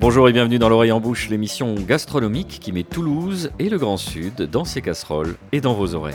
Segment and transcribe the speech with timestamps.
[0.00, 3.98] Bonjour et bienvenue dans l'oreille en bouche, l'émission gastronomique qui met Toulouse et le Grand
[3.98, 6.14] Sud dans ses casseroles et dans vos oreilles.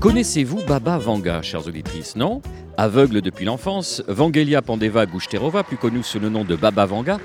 [0.00, 2.42] Connaissez-vous Baba Vanga, chers auditrices, non?
[2.76, 7.18] Aveugle depuis l'enfance, Vangelia Pandeva Gushterova, plus connue sous le nom de Baba Vanga,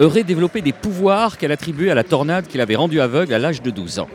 [0.00, 3.62] aurait développé des pouvoirs qu'elle attribuait à la tornade qui l'avait rendue aveugle à l'âge
[3.62, 4.08] de 12 ans.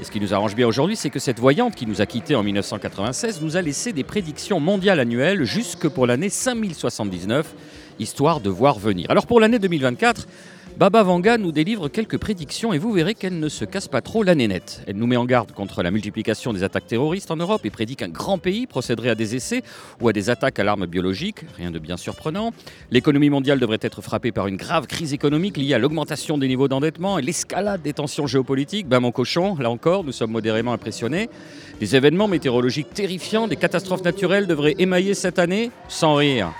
[0.00, 2.34] Et ce qui nous arrange bien aujourd'hui, c'est que cette voyante qui nous a quittés
[2.34, 7.54] en 1996 nous a laissé des prédictions mondiales annuelles jusque pour l'année 5079,
[8.00, 9.06] histoire de voir venir.
[9.08, 10.26] Alors pour l'année 2024,
[10.76, 14.24] Baba Vanga nous délivre quelques prédictions et vous verrez qu'elle ne se casse pas trop
[14.24, 14.82] la nénette.
[14.88, 17.94] Elle nous met en garde contre la multiplication des attaques terroristes en Europe et prédit
[17.94, 19.62] qu'un grand pays procéderait à des essais
[20.00, 22.50] ou à des attaques à l'arme biologique, rien de bien surprenant.
[22.90, 26.66] L'économie mondiale devrait être frappée par une grave crise économique liée à l'augmentation des niveaux
[26.66, 28.88] d'endettement et l'escalade des tensions géopolitiques.
[28.88, 31.30] Ben mon cochon, là encore, nous sommes modérément impressionnés.
[31.78, 36.52] Des événements météorologiques terrifiants, des catastrophes naturelles devraient émailler cette année sans rire.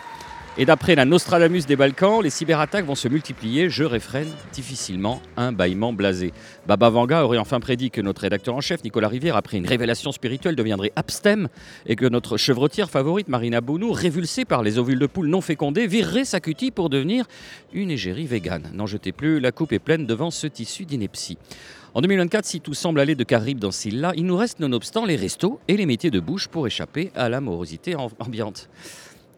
[0.57, 3.69] Et d'après la Nostradamus des Balkans, les cyberattaques vont se multiplier.
[3.69, 6.33] Je réfrène difficilement un bâillement blasé.
[6.69, 10.13] Baba Vanga aurait enfin prédit que notre rédacteur en chef, Nicolas Rivière, après une révélation
[10.13, 11.49] spirituelle, deviendrait abstem
[11.87, 15.89] et que notre chevrotière favorite, Marina Bounou, révulsée par les ovules de poule non fécondés,
[15.89, 17.27] virerait sa cutie pour devenir
[17.73, 18.71] une égérie végane.
[18.75, 21.37] N'en jetez plus, la coupe est pleine devant ce tissu d'ineptie.
[21.95, 25.17] En 2024, si tout semble aller de Caribe dans Silla, il nous reste nonobstant les
[25.17, 28.69] restos et les métiers de bouche pour échapper à la morosité ambiante.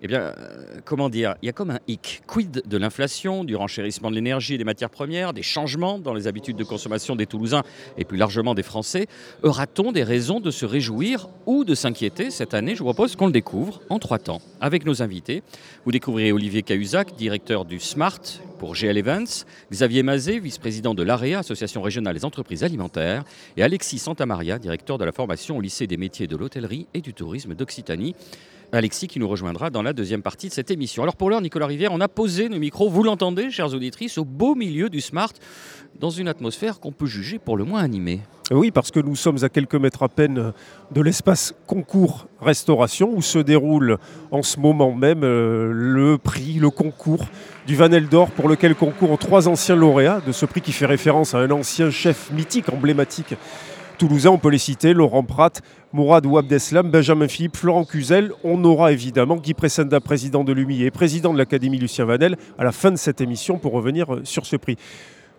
[0.06, 2.22] Eh bien, euh, comment dire Il y a comme un hic.
[2.28, 6.28] Quid de l'inflation, du renchérissement de l'énergie et des matières premières, des changements dans les
[6.28, 7.64] habitudes de consommation des Toulousains
[7.98, 9.08] et plus largement des Français?
[9.42, 12.76] Aura-t-on des raisons de se réjouir ou de s'inquiéter cette année?
[12.76, 15.42] Je vous propose qu'on le découvre en trois temps avec nos invités.
[15.84, 18.20] Vous découvrirez Olivier Cahuzac, directeur du SMART
[18.58, 23.24] pour GL Events, Xavier Mazet, vice-président de l'AREA, Association régionale des entreprises alimentaires,
[23.56, 27.14] et Alexis Santamaria, directeur de la formation au lycée des métiers de l'hôtellerie et du
[27.14, 28.14] tourisme d'Occitanie.
[28.72, 31.02] Alexis qui nous rejoindra dans la deuxième partie de cette émission.
[31.02, 34.24] Alors pour l'heure, Nicolas Rivière, on a posé nos micros, vous l'entendez, chères auditrices, au
[34.24, 35.32] beau milieu du Smart,
[36.00, 38.20] dans une atmosphère qu'on peut juger pour le moins animée.
[38.50, 40.52] Oui, parce que nous sommes à quelques mètres à peine
[40.92, 43.98] de l'espace concours restauration où se déroule
[44.30, 47.26] en ce moment même euh, le prix, le concours
[47.66, 51.34] du Vanel d'Or pour lequel concourent trois anciens lauréats de ce prix qui fait référence
[51.34, 53.34] à un ancien chef mythique, emblématique
[53.96, 55.62] toulousains, on peut les citer, Laurent Pratt,
[55.92, 58.32] Mourad Ouabdeslam, Benjamin Philippe, Florent Cuzel.
[58.44, 62.64] On aura évidemment Guy Pressenda, président de l'UMI et président de l'Académie Lucien Vanel, à
[62.64, 64.76] la fin de cette émission pour revenir euh, sur ce prix.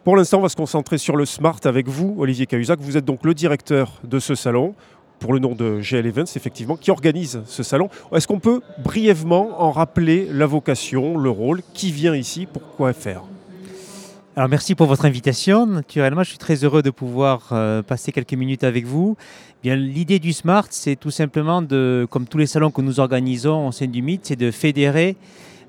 [0.04, 2.80] Pour l'instant, on va se concentrer sur le Smart avec vous, Olivier Cahuzac.
[2.80, 4.74] Vous êtes donc le directeur de ce salon
[5.20, 7.90] pour le nom de GL Events, effectivement, qui organise ce salon.
[8.14, 13.24] Est-ce qu'on peut brièvement en rappeler la vocation, le rôle, qui vient ici, pourquoi faire?
[14.36, 15.66] Alors merci pour votre invitation.
[15.66, 19.18] Naturellement, je suis très heureux de pouvoir euh, passer quelques minutes avec vous.
[19.64, 23.68] Bien, l'idée du Smart, c'est tout simplement de, comme tous les salons que nous organisons
[23.68, 25.16] au sein du Mythe, c'est de fédérer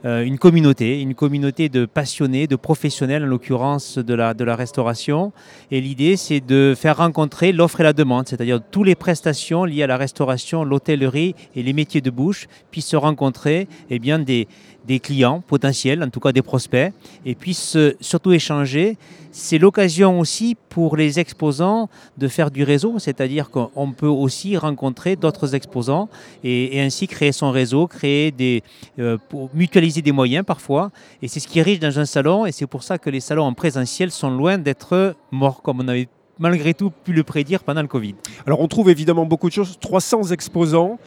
[0.04, 5.32] une communauté, une communauté de passionnés, de professionnels en l'occurrence de la, restauration.
[5.70, 9.82] Et l'idée, c'est de faire rencontrer l'offre et la demande, c'est-à-dire toutes les prestations liées
[9.82, 14.47] à la restauration, l'hôtellerie et les métiers de bouche puissent se rencontrer eh bien, des,
[14.88, 16.93] des clients potentiels, en tout cas des prospects,
[17.25, 18.97] et puissent surtout échanger.
[19.31, 25.15] C'est l'occasion aussi pour les exposants de faire du réseau, c'est-à-dire qu'on peut aussi rencontrer
[25.15, 26.09] d'autres exposants
[26.43, 28.62] et, ainsi créer son réseau, créer des,
[28.98, 29.19] euh,
[29.53, 30.91] mutualiser des moyens parfois.
[31.21, 33.21] Et c'est ce qui est riche dans un salon, et c'est pour ça que les
[33.21, 37.62] salons en présentiel sont loin d'être morts, comme on avait malgré tout pu le prédire
[37.62, 38.15] pendant le Covid.
[38.47, 40.98] Alors on trouve évidemment beaucoup de choses, 300 exposants.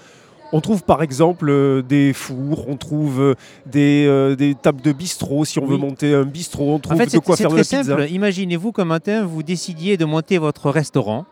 [0.54, 3.36] On trouve par exemple euh, des fours, on trouve euh,
[3.76, 5.46] euh, des, tables de bistrot.
[5.46, 7.84] Si on veut monter un bistrot, on trouve de quoi faire de la pizza.
[7.84, 8.08] Simple.
[8.12, 11.26] Imaginez-vous qu'un matin, vous décidiez de monter votre restaurant.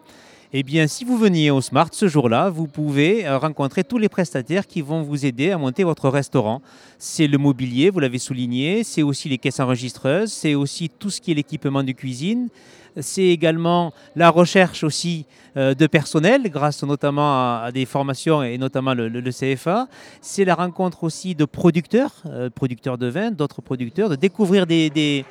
[0.52, 4.66] Eh bien, si vous veniez au Smart ce jour-là, vous pouvez rencontrer tous les prestataires
[4.66, 6.64] qui vont vous aider à monter votre restaurant.
[6.98, 11.22] C'est le mobilier, vous l'avez souligné, c'est aussi les caisses enregistreuses, c'est aussi tout ce
[11.22, 12.50] qui est l'équipement de cuisine,
[12.98, 15.26] c'est également la recherche aussi
[15.58, 19.88] euh, de personnel, grâce notamment à, des formations et notamment le, CFA.
[20.22, 25.26] C'est la rencontre aussi de producteurs, euh, producteurs de vin, d'autres producteurs, de découvrir des,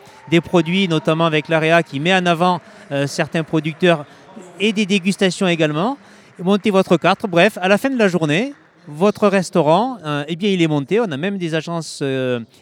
[0.45, 2.61] produits, notamment avec l'AREA qui met en avant
[2.91, 4.05] euh, certains producteurs
[4.59, 5.97] et des dégustations également.
[6.41, 7.27] Montez votre carte.
[7.29, 8.55] Bref, à la fin de la journée,
[8.87, 10.99] votre restaurant, eh bien, il est monté.
[10.99, 12.03] On a même des agences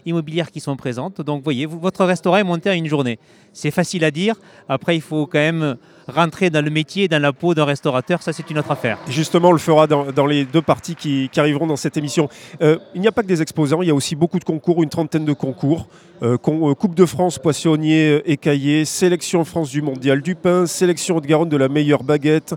[0.05, 1.21] immobilières qui sont présentes.
[1.21, 3.21] Donc, voyez, votre restaurant est monté à une journée.
[3.57, 4.35] C'est facile à dire.
[4.69, 8.33] Après, il faut quand même rentrer dans le métier, dans la peau d'un restaurateur, ça
[8.33, 8.99] c'est une autre affaire.
[9.09, 12.29] Justement, on le fera dans, les deux parties qui, arriveront dans cette émission.
[12.63, 14.83] Euh, il n'y a pas que des exposants, il y a aussi beaucoup de concours,
[14.83, 15.89] une trentaine de concours.
[16.23, 21.27] Euh, euh, Coupe de France, poissonnier écaillé, sélection France du mondial du pain, sélection de
[21.27, 22.55] Garonne de la meilleure baguette,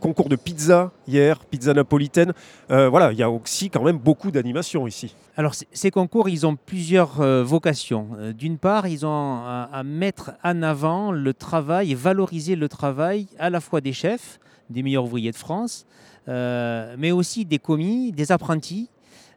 [0.00, 2.32] concours de pizza hier, pizza napolitaine.
[2.68, 5.14] voilà, il y a aussi quand même beaucoup d'animations ici.
[5.36, 8.08] Alors ces concours, ils ont plusieurs vocations.
[8.36, 13.50] D'une part, ils ont à mettre en avant le travail et valoriser le travail à
[13.50, 14.38] la fois des chefs,
[14.70, 15.86] des meilleurs ouvriers de France,
[16.28, 18.90] euh, mais aussi des commis, des apprentis.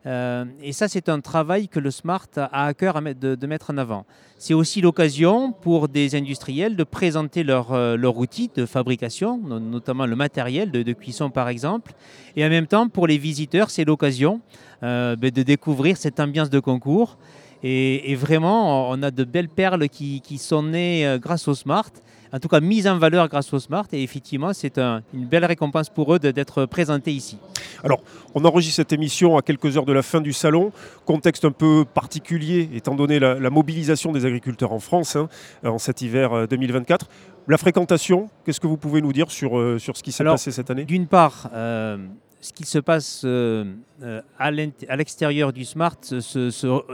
[0.08, 3.78] Euh, et ça, c'est un travail que le SMART a à cœur de, mettre en
[3.78, 4.06] avant.
[4.38, 10.08] C'est aussi l'occasion pour des industriels de présenter leur, euh, leur outil de fabrication, notamment
[10.08, 11.94] le matériel de, cuisson par exemple.
[12.36, 14.42] Et en même temps, pour les visiteurs, c'est l'occasion
[14.82, 17.18] ben, de découvrir cette ambiance de concours.
[17.64, 21.92] Et, vraiment, on a de belles perles qui, qui sont nées grâce au SMART
[22.34, 23.86] en tout cas mise en valeur grâce au Smart.
[23.92, 27.38] Et effectivement, c'est une belle récompense pour eux d'être présentés ici.
[27.84, 28.02] Alors,
[28.36, 30.72] on enregistre cette émission à quelques heures de la fin du salon.
[31.06, 35.28] Contexte un peu particulier, étant donné la, mobilisation des agriculteurs en France hein,
[35.64, 37.06] en cet hiver 2024.
[37.06, 37.14] Euh,
[37.48, 40.52] la fréquentation, qu'est-ce que vous pouvez nous dire sur, euh, sur ce qui s'est passé
[40.52, 40.86] cette année?
[40.86, 41.98] D'une part, euh,
[42.42, 45.98] ce qui se passe à l'extérieur du Smart,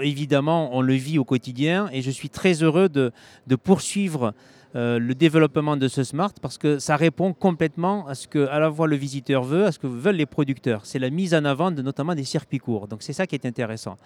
[0.01, 3.11] évidemment, on le vit au quotidien et je suis très heureux de,
[3.55, 4.33] poursuivre
[4.75, 8.59] euh, le développement de ce smart parce que ça répond complètement à ce que à
[8.59, 10.81] la fois le visiteur veut, à ce que veulent les producteurs.
[10.85, 12.87] C'est la mise en avant de notamment des circuits courts.
[12.87, 13.97] Donc c'est ça qui est intéressant.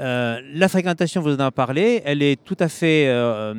[0.00, 3.54] Euh, la fréquentation, vous en avez parlé, elle est tout à fait euh,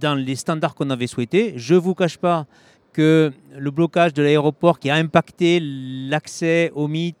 [0.00, 1.54] dans les standards qu'on avait souhaités.
[1.56, 2.46] Je ne vous cache pas
[2.94, 7.16] que le blocage de l'aéroport qui a impacté l'accès aux mythes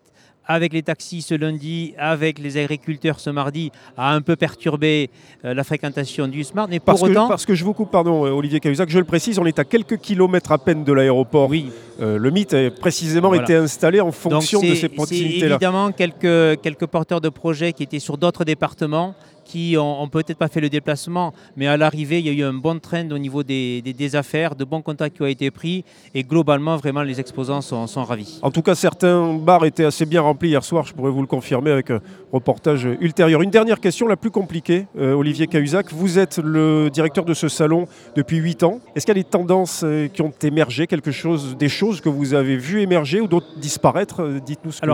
[0.46, 5.10] avec les taxis ce lundi, avec les agriculteurs ce mardi, a un peu perturbé
[5.44, 6.66] euh, la fréquentation du Smart.
[6.68, 7.24] Mais parce pour autant...
[7.24, 9.58] Que, parce que je vous coupe, pardon, euh, Olivier Cahuzac, je le précise, on est
[9.58, 11.48] à quelques kilomètres à peine de l'aéroport.
[11.48, 11.70] Oui.
[12.00, 15.54] Euh, le mythe a précisément été installé en fonction de ces proximités-là.
[15.54, 19.14] évidemment quelques, quelques porteurs de projets qui étaient sur d'autres départements
[19.44, 22.54] qui ont, peut-être pas fait le déplacement, mais à l'arrivée, il y a eu un
[22.54, 26.76] bon trend au niveau des, affaires, de bons contacts qui ont été pris, et globalement,
[26.76, 28.38] vraiment, les exposants sont, ravis.
[28.42, 31.26] En tout cas, certains bars étaient assez bien remplis hier soir, je pourrais vous le
[31.26, 32.00] confirmer avec un
[32.32, 33.42] reportage ultérieur.
[33.42, 35.92] Une dernière question, la plus compliquée, euh, Olivier Cahuzac.
[35.92, 37.86] Vous êtes le directeur de ce salon
[38.16, 38.80] depuis 8 ans.
[38.94, 42.08] Est-ce qu'il y a des tendances euh, qui ont émergé, quelque chose, des choses que
[42.08, 44.22] vous avez vues émerger ou d'autres disparaître?
[44.22, 44.90] Euh, Dites-nous ce que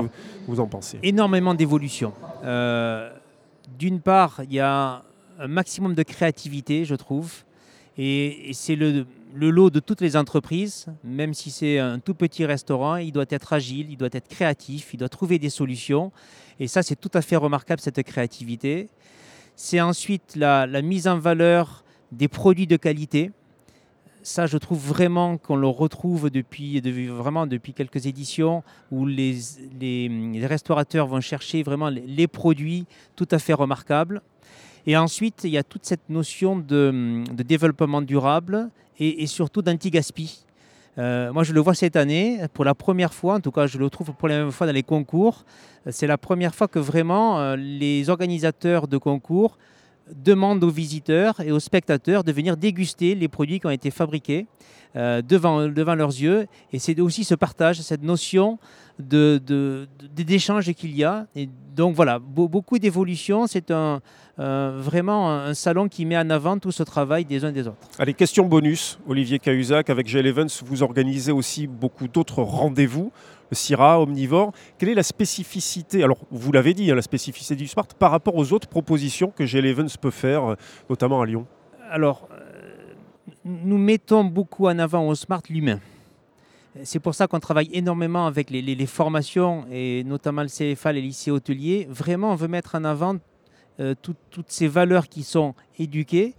[0.47, 0.99] vous en pensez.
[1.03, 2.13] Énormément d'évolution.
[3.79, 5.03] D'une part, il y a
[5.39, 7.45] un maximum de créativité, je trouve,
[7.99, 12.97] et, c'est le, lot de toutes les entreprises, même si c'est un tout petit restaurant,
[12.97, 16.13] il doit être agile, il doit être créatif, il doit trouver des solutions,
[16.59, 18.89] et ça c'est tout à fait remarquable, cette créativité.
[19.57, 23.31] C'est ensuite la, mise en valeur des produits de qualité.
[24.23, 29.35] Ça, je trouve vraiment qu'on le retrouve depuis, vraiment depuis quelques éditions où les,
[30.43, 32.87] restaurateurs vont chercher vraiment les, produits
[33.17, 34.21] tout à fait remarquables.
[34.87, 38.69] Et ensuite, il y a toute cette notion de, développement durable
[38.99, 40.45] et, surtout d'anti-gaspi.
[40.99, 43.79] Euh, moi, je le vois cette année, pour la première fois, en tout cas, je
[43.79, 45.45] le trouve pour la première fois dans les concours.
[45.89, 49.57] C'est la première fois que vraiment euh, les organisateurs de concours
[50.15, 54.47] demande aux visiteurs et aux spectateurs de venir déguster les produits qui ont été fabriqués
[54.97, 56.47] euh, devant, devant leurs yeux.
[56.73, 58.59] Et c'est aussi ce partage, cette notion
[58.99, 61.27] d'échange de, qu'il y a.
[61.37, 63.47] Et donc voilà, beaucoup d'évolution.
[63.47, 64.01] C'est un,
[64.37, 67.79] vraiment un salon qui met en avant tout ce travail des uns des autres.
[67.99, 68.99] Allez, question bonus.
[69.07, 73.13] Olivier Cahuzac, avec GL Events, vous organisez aussi beaucoup d'autres rendez-vous.
[73.55, 74.53] Syrah, omnivore.
[74.79, 78.37] Quelle est la spécificité, alors vous l'avez dit, hein, la spécificité du Smart par rapport
[78.37, 80.55] aux autres propositions que GL Events peut faire, euh,
[80.89, 81.47] notamment à Lyon?
[81.91, 82.39] Alors, euh,
[83.45, 85.81] nous mettons beaucoup en avant au Smart l'humain.
[86.85, 91.33] C'est pour ça qu'on travaille énormément avec les, formations et notamment le CFA, les lycées
[91.33, 91.89] hôteliers.
[91.91, 93.17] Vraiment, on veut mettre en avant
[93.81, 96.35] euh, toutes ces valeurs qui sont éduquées.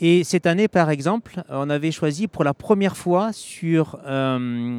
[0.00, 4.76] Et cette année, par exemple, on avait choisi pour la première fois sur un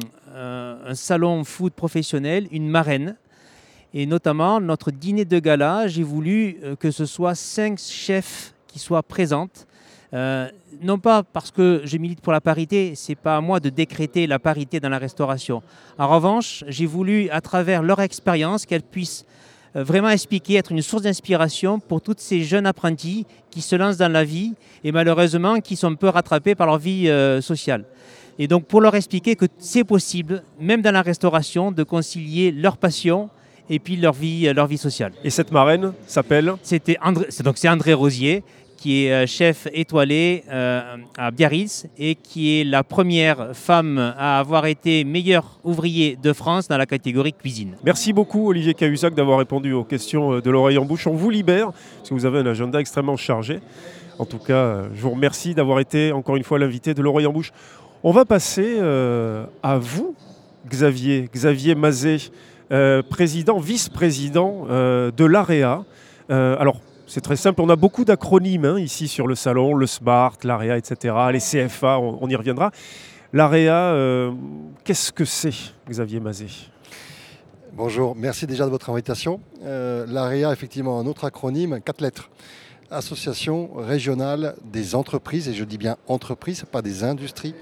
[0.94, 3.16] salon food professionnel, une marraine.
[3.92, 8.78] Et notamment, notre dîner de gala, j'ai voulu euh, que ce soit cinq chefs qui
[8.78, 9.66] soient présentes.
[10.14, 10.48] Euh,
[10.80, 14.26] non pas parce que je milite pour la parité, c'est pas à moi de décréter
[14.26, 15.62] la parité dans la restauration.
[15.98, 20.82] En revanche, j'ai voulu, à travers leur expérience, qu'elles puissent euh, vraiment expliquer, être une
[20.82, 25.60] source d'inspiration pour tous ces jeunes apprentis qui se lancent dans la vie et malheureusement
[25.60, 27.08] qui sont peu rattrapés par leur vie
[27.40, 27.84] sociale.
[28.38, 32.76] Et donc pour leur expliquer que c'est possible, même dans la restauration, de concilier leur
[32.78, 33.28] passion
[33.68, 35.12] et puis leur vie, leur vie sociale.
[35.22, 38.42] Et cette marraine s'appelle C'était André, donc c'est André Rosier
[38.80, 45.04] qui est chef étoilé à Biarritz et qui est la première femme à avoir été
[45.04, 47.76] meilleur ouvrier de France dans la catégorie cuisine.
[47.84, 51.06] Merci beaucoup Olivier Cahuzac d'avoir répondu aux questions de l'oreille en bouche.
[51.06, 53.60] On vous libère parce que vous avez un agenda extrêmement chargé.
[54.18, 57.32] En tout cas, je vous remercie d'avoir été encore une fois l'invité de l'oreille en
[57.32, 57.52] bouche.
[58.02, 60.14] On va passer à vous,
[60.68, 62.30] Xavier, Xavier Mazet,
[62.72, 65.84] euh, président, vice-président euh, de l'AREA.
[66.30, 69.88] Euh, alors, c'est très simple, on a beaucoup d'acronymes hein, ici sur le salon, le
[69.88, 72.70] SMART, l'AREA, etc., les CFA, on, y reviendra.
[73.32, 74.32] L'AREA,
[74.84, 76.46] qu'est-ce que c'est, Xavier Mazet?
[77.72, 79.40] Bonjour, merci déjà de votre invitation.
[79.60, 82.30] L'AREA, effectivement, un autre acronyme, quatre lettres.
[82.92, 87.56] Association régionale des entreprises, et je dis bien entreprises, pas des industries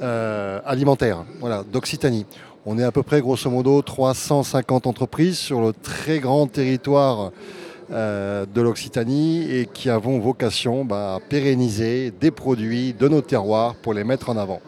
[0.00, 2.24] alimentaires, voilà, d'Occitanie.
[2.64, 7.32] On est à peu près, grosso modo, 350 entreprises sur le très grand territoire
[7.90, 13.76] euh, de l'Occitanie et qui avons vocation bah, à pérenniser des produits de nos terroirs
[13.76, 14.60] pour les mettre en avant.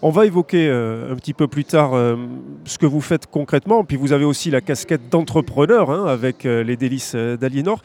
[0.00, 2.16] On va évoquer euh, un petit peu plus tard euh,
[2.64, 3.84] ce que vous faites concrètement.
[3.84, 7.82] Puis vous avez aussi la casquette d'entrepreneur hein, avec les délices d'Aliénor.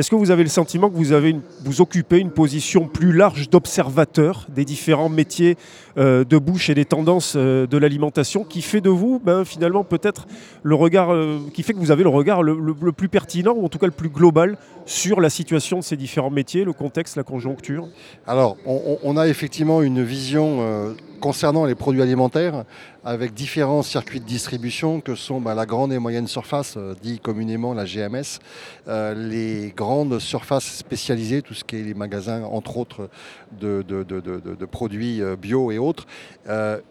[0.00, 3.50] Est-ce que vous avez le sentiment que vous, avez vous occupez une position plus large
[3.50, 5.58] d'observateur des différents métiers
[5.98, 10.26] de bouche et des tendances de l'alimentation qui fait de vous ben, finalement peut-être
[10.62, 11.14] le regard,
[11.52, 13.92] qui fait que vous avez le regard le, plus pertinent ou en tout cas le
[13.92, 17.86] plus global sur la situation de ces différents métiers, le contexte, la conjoncture?
[18.26, 22.64] Alors, on a effectivement une vision concernant les produits alimentaires,
[23.04, 27.18] avec différents circuits de distribution que sont bah, la grande et moyenne surface, euh, dit
[27.18, 28.38] communément la GMS,
[28.88, 33.08] euh, les grandes surfaces spécialisées, tout ce qui est les magasins, entre autres,
[33.58, 33.82] de,
[34.66, 36.06] produits euh, bio et autres.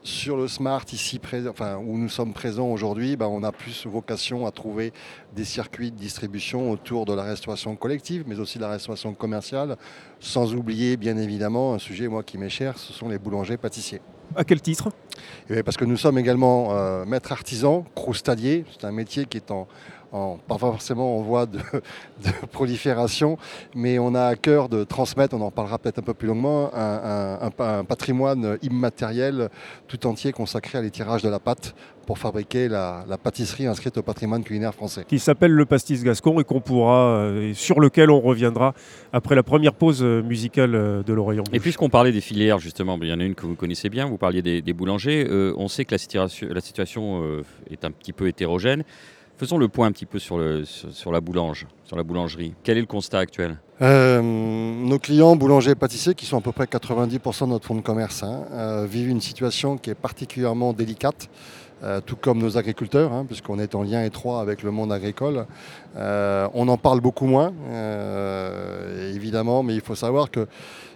[0.03, 4.47] sur le Smart, ici, enfin, où nous sommes présents aujourd'hui, bah, on a plus vocation
[4.47, 4.93] à trouver
[5.35, 9.77] des circuits de distribution autour de la restauration collective, mais aussi de la restauration commerciale,
[10.19, 14.01] sans oublier, bien évidemment, un sujet, moi, qui m'est cher, ce sont les boulangers-pâtissiers.
[14.35, 14.89] À quel titre?
[15.49, 18.65] Eh Parce que nous sommes également euh, maîtres artisans, croustadiers.
[18.71, 19.67] C'est un métier qui est en,
[20.11, 21.59] pas forcément en voie de,
[22.51, 23.37] prolifération,
[23.75, 26.71] mais on a à cœur de transmettre, on en parlera peut-être un peu plus longuement,
[26.73, 27.49] un,
[27.87, 29.49] patrimoine immatériel
[29.87, 31.75] tout entier consacré à l'étirage de la pâte
[32.09, 35.05] pour fabriquer la, pâtisserie inscrite au patrimoine culinaire français.
[35.07, 38.73] Qui s'appelle le pastis gascon et qu'on pourra, euh, sur lequel on reviendra
[39.13, 41.43] après la première pause euh, musicale euh, de l'Orient.
[41.53, 44.07] Et puisqu'on parlait des filières, justement, il y en a une que vous connaissez bien,
[44.07, 47.21] vous parliez des, boulangers, on sait que la situation, la situation
[47.69, 48.83] est un petit peu hétérogène.
[49.39, 52.55] Faisons le point un petit peu sur, la boulange, sur la boulangerie.
[52.61, 53.57] Quel est le constat actuel?
[53.81, 57.75] Euh, Nos clients boulangers et pâtissiers, qui sont à peu près 90% de notre fonds
[57.75, 61.29] de commerce, hein, euh, vivent une situation qui est particulièrement délicate.
[61.81, 65.45] Euh, tout comme nos agriculteurs, hein, puisqu'on est en lien étroit avec le monde agricole.
[65.95, 67.53] on en parle beaucoup moins,
[69.15, 70.47] évidemment, mais il faut savoir que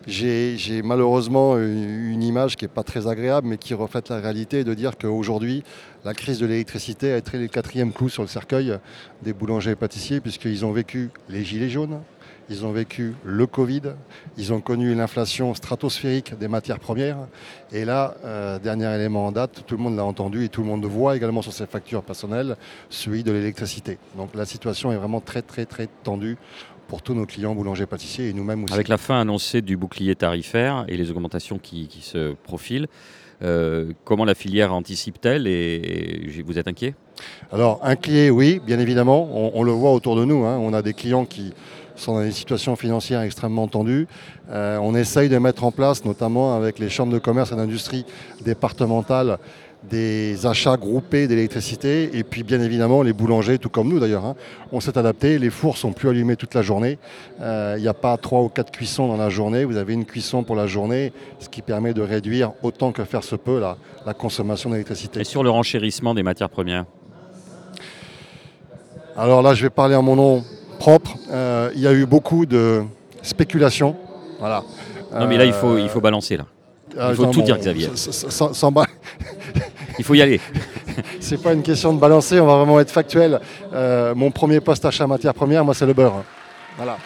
[0.06, 4.74] j'ai malheureusement une, image qui n'est pas très agréable, mais qui reflète la réalité de
[4.74, 5.64] dire qu'aujourd'hui,
[6.06, 8.78] la crise de l'électricité a été le quatrième clou sur le cercueil
[9.22, 12.02] des boulangers et pâtissiers, puisqu'ils ont vécu les gilets jaunes,
[12.50, 13.82] ils ont vécu le Covid,
[14.38, 17.28] ils ont connu l'inflation stratosphérique des matières premières.
[17.72, 20.68] Et là, euh, dernier élément en date, tout le monde l'a entendu et tout le
[20.68, 22.58] monde voit également sur ses factures personnelles
[22.90, 23.98] celui de l'électricité.
[24.18, 26.38] Donc la situation est vraiment très très très tendue
[26.88, 28.74] pour tous nos clients boulangers pâtissiers et nous-mêmes aussi.
[28.74, 32.88] Avec la fin annoncée du bouclier tarifaire et les augmentations qui, se profilent,
[34.04, 36.96] comment la filière anticipe-t-elle et, vous êtes inquiet?
[37.52, 39.30] Alors inquiet, oui, bien évidemment.
[39.56, 40.46] On, le voit autour de nous.
[40.46, 40.58] Hein.
[40.62, 41.54] On a des clients qui
[41.96, 44.08] sont dans des situations financières extrêmement tendues.
[44.50, 48.06] Euh, on essaye de mettre en place, notamment avec les chambres de commerce et d'industrie
[48.44, 49.38] départementales,
[49.90, 54.36] des achats groupés d'électricité et puis bien évidemment les boulangers, tout comme nous d'ailleurs, hein,
[54.72, 56.98] on s'est adapté, les fours sont plus allumés toute la journée,
[57.42, 60.06] euh, il n'y a pas trois ou quatre cuissons dans la journée, vous avez une
[60.06, 63.78] cuisson pour la journée, ce qui permet de réduire autant que faire se peut la,
[64.06, 65.20] la consommation d'électricité.
[65.20, 66.86] Et sur le renchérissement des matières premières?
[69.18, 70.44] Alors là je vais parler en mon nom
[70.80, 72.84] propre, euh, il y a eu beaucoup de
[73.22, 73.96] spéculation.
[74.40, 74.64] Voilà.
[75.14, 76.46] Non mais là il faut, il faut balancer là.
[76.96, 77.90] Il faut tout dire Xavier.
[80.00, 80.40] Il faut y aller.
[81.20, 83.40] c'est pas une question de balancer, on va vraiment être factuel.
[83.74, 86.24] Euh, mon premier poste achat matière première, moi, c'est le beurre.
[86.78, 86.98] Voilà.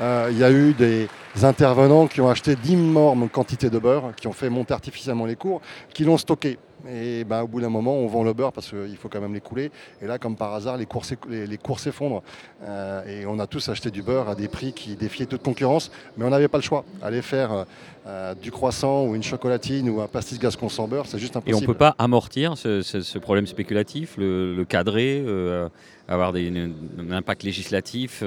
[0.00, 1.08] Euh, il y a eu des
[1.42, 5.60] intervenants qui ont acheté d'énormes quantités de beurre, qui ont fait monter artificiellement les cours,
[5.92, 6.58] qui l'ont stocké.
[6.88, 9.34] Et ben, au bout d'un moment, on vend le beurre parce qu'il faut quand même
[9.34, 9.70] les couler.
[10.00, 12.22] Et là, comme par hasard, les cours, les, s'effondrent.
[12.64, 15.90] Euh, et on a tous acheté du beurre à des prix qui défiaient toute concurrence.
[16.16, 16.84] Mais on n'avait pas le choix.
[17.02, 17.66] Aller faire
[18.06, 21.56] euh, du croissant ou une chocolatine ou un pastis gascon sans beurre, c'est juste impossible.
[21.56, 25.68] Et on ne peut pas amortir ce, problème spéculatif, le, cadrer, euh,
[26.08, 28.22] avoir des, un impact législatif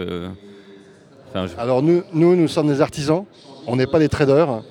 [1.35, 3.25] Enfin, je- Alors nous, nous, nous sommes des artisans,
[3.67, 4.61] on n'est pas des traders.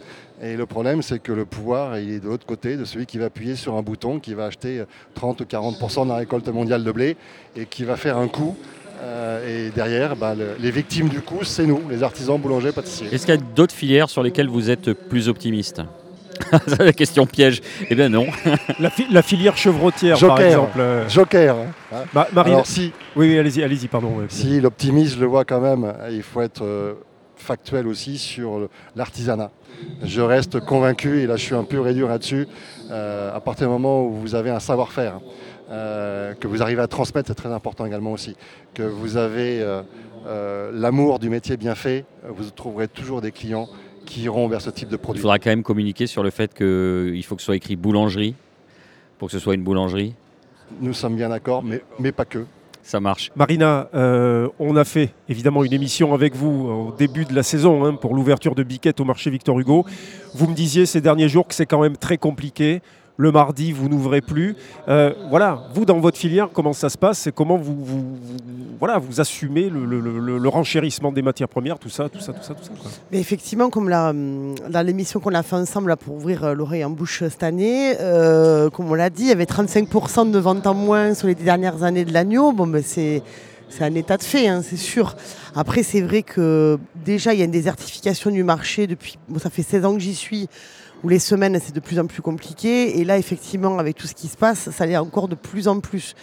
[0.43, 3.19] Et le problème, c'est que le pouvoir, il est de l'autre côté de celui qui
[3.19, 4.83] va appuyer sur un bouton, qui va acheter
[5.14, 7.17] 30 ou 40% de la récolte mondiale de blé
[7.57, 8.57] et qui va faire un coup.
[9.03, 13.09] Euh, et derrière, bah, le- les victimes du coup, c'est nous, les artisans boulangers pâtissiers.
[13.12, 15.83] Est-ce qu'il y a d'autres filières sur lesquelles vous êtes plus optimiste
[16.67, 17.61] C'est la question piège.
[17.88, 18.26] Eh bien non.
[18.81, 20.47] La, fi- la filière chevrotière, par Joker.
[20.47, 20.79] exemple.
[20.81, 21.57] euh, Joker.
[21.93, 21.97] hein.
[22.12, 24.09] Ma- Marine- Alors si, Oui, oui, allez-y, allez-y, pardon.
[24.19, 24.25] ouais.
[24.29, 26.95] si l'optimisme, je le vois quand même, il faut être euh,
[27.45, 29.51] factuel aussi sur l'artisanat.
[30.03, 32.49] Je reste convaincu, et là je suis un peu réduit là-dessus,
[32.91, 35.21] euh, à partir du moment où vous avez un savoir-faire,
[35.71, 38.37] euh, que vous arrivez à transmettre, c'est très important également aussi,
[38.73, 39.61] que vous avez
[40.27, 43.69] euh, l'amour du métier bien fait, vous trouverez toujours des clients
[44.07, 45.23] qui iront vers ce type de Il produit.
[45.23, 48.35] faudra quand même communiquer sur le fait qu'il faut que ce soit écrit boulangerie
[49.19, 50.15] pour que ce soit une boulangerie.
[50.81, 52.45] Nous sommes bien d'accord, mais, mais pas que.
[52.85, 53.33] Ça marche.
[53.35, 57.83] Marina, euh, on a fait évidemment une émission avec vous au début de la saison
[57.83, 59.87] hein, pour l'ouverture de Biquette au marché Victor Hugo.
[60.35, 62.83] Vous me disiez ces derniers jours que c'est quand même très compliqué.
[63.16, 64.56] Le mardi, vous n'ouvrez plus.
[64.88, 68.18] Euh, voilà, vous dans votre filière, comment ça se passe et comment vous,
[69.18, 72.73] assumez le, renchérissement des matières premières, tout ça, tout ça, tout ça, tout ça.
[73.12, 77.44] effectivement, comme dans l'émission qu'on a fait ensemble pour ouvrir euh, l'oreille en bouche cette
[77.44, 81.28] année, euh, comme on l'a dit, il y avait 35% de ventes en moins sur
[81.28, 82.52] les dernières années de l'agneau.
[82.52, 83.23] Bon, ben, c'est.
[83.71, 85.16] C'est un état de fait, hein, c'est sûr.
[85.56, 89.18] Après, c'est vrai que déjà, il y a une désertification du marché depuis.
[89.28, 90.49] Bon, ça fait 16 ans que j'y suis,
[91.04, 92.99] où les semaines, c'est de plus en plus compliqué.
[92.99, 95.80] Et là, effectivement, avec tout ce qui se passe, ça l'est encore de plus en
[95.80, 96.14] plus.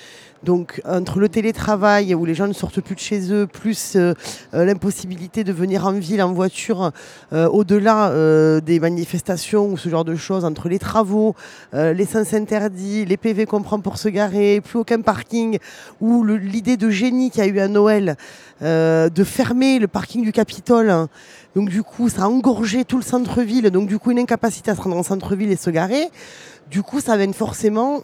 [0.44, 4.16] Donc, entre le télétravail, où les gens ne sortent plus de chez eux, plus euh,
[4.56, 6.92] euh, l'impossibilité de venir en ville en voiture,
[7.32, 8.12] euh, au-delà
[8.62, 11.36] des manifestations ou ce genre de choses, entre les travaux,
[11.74, 15.60] euh, l'essence interdit, les PV qu'on prend pour se garer, plus aucun parking,
[16.00, 18.16] ou l'idée de génie qu'il y a eu à Noël
[18.62, 20.92] de fermer le parking du Capitole.
[20.92, 21.10] hein.
[21.56, 24.76] Donc du coup, ça a engorgé tout le centre-ville, donc du coup, une incapacité à
[24.76, 26.10] se rendre en centre-ville et se garer.
[26.70, 28.02] Du coup, ça amène forcément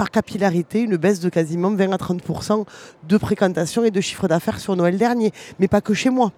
[0.00, 2.64] par capillarité, une baisse de quasiment 20 à 30%
[3.06, 6.32] de fréquentation et de chiffre d'affaires sur Noël dernier, mais pas que chez moi.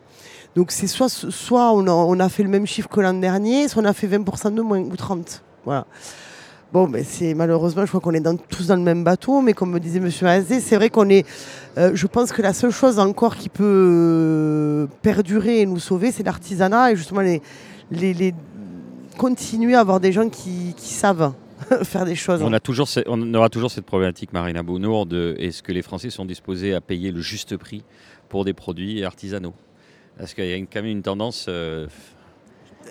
[0.56, 3.86] Donc c'est soit, soit on, a, fait le même chiffre que l'an dernier, soit on
[3.86, 5.44] a fait 20% de moins ou 30.
[5.64, 5.86] Voilà.
[6.72, 9.70] Bon, mais c'est malheureusement, je crois qu'on est tous dans le même bateau, mais comme
[9.70, 11.24] me disait Monsieur Azé, c'est vrai qu'on est.
[11.78, 16.10] euh, je pense que la seule chose encore qui peut euh, perdurer et nous sauver,
[16.10, 17.22] c'est l'artisanat et justement
[19.18, 21.32] continuer à avoir des gens qui savent
[21.84, 22.42] faire des choses.
[22.42, 25.82] On, a toujours, ce- on aura toujours cette problématique, Marina Bounour, de est-ce que les
[25.82, 27.82] Français sont disposés à payer le juste prix
[28.28, 29.54] pour des produits artisanaux?
[30.18, 31.46] Parce qu'il y a une- quand même une tendance.
[31.48, 31.86] euh,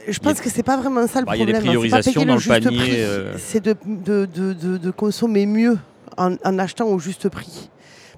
[0.08, 1.70] Je pense que c'est pas vraiment ça le Bah, il y a des problème.
[1.70, 1.80] hein.
[1.80, 3.38] Priorisations dans le panier, euh.
[3.38, 5.78] C'est de, de, de- de- de consommer mieux
[6.17, 7.70] en, en achetant au juste prix.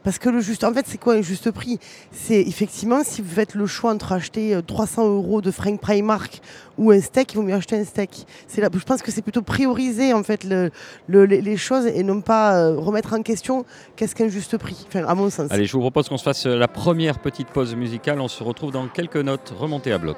[0.04, 1.80] Parce que le juste, en fait, c'est quoi un juste prix?
[2.12, 6.42] C'est effectivement si vous faites le choix entre acheter euh, 300 euros de Frank Primark
[6.78, 8.26] ou un steak, il vaut mieux acheter un steak.
[8.56, 10.72] Je pense que c'est plutôt prioriser en fait le-
[11.08, 14.86] le- les, choses et non pas euh, remettre en question qu'est-ce qu'un juste prix.
[14.96, 15.52] À mon sens.
[15.52, 18.20] Allez, je vous propose qu'on se fasse euh, la première petite pause musicale.
[18.20, 20.18] On se retrouve dans quelques notes remontées à bloc.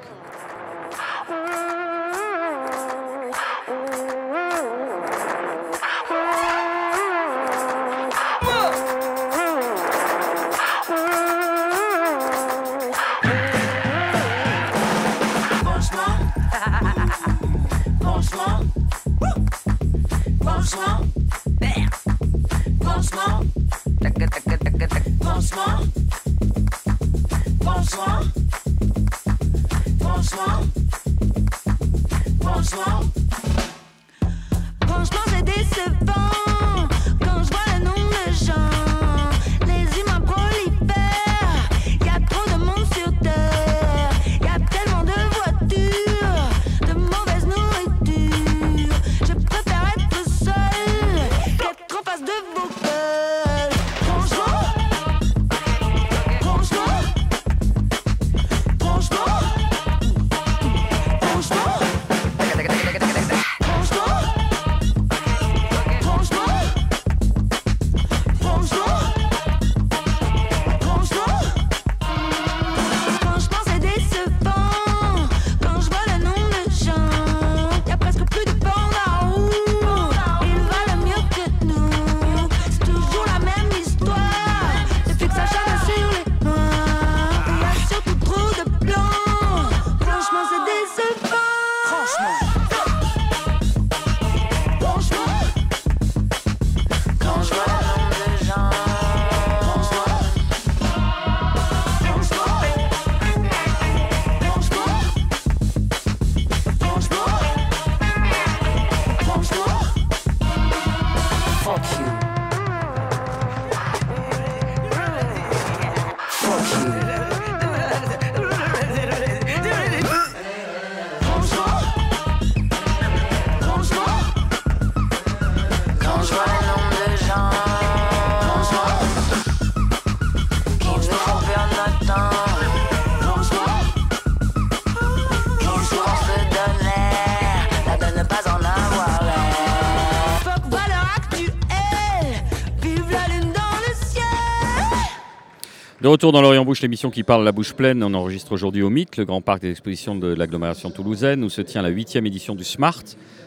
[146.06, 148.00] De retour dans l'Orient Bouche, l'émission qui parle la bouche pleine.
[148.04, 151.60] On enregistre aujourd'hui au Mythe, le grand parc des expositions de l'agglomération toulousaine, où se
[151.60, 153.02] tient la huitième édition du SMART,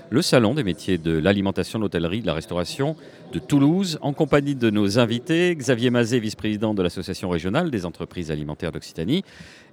[0.10, 2.96] le salon des métiers de l'alimentation, de l'hôtellerie, de la restauration
[3.32, 8.32] de Toulouse, en compagnie de nos invités, Xavier Mazet, vice-président de l'Association régionale des entreprises
[8.32, 9.24] alimentaires d'Occitanie,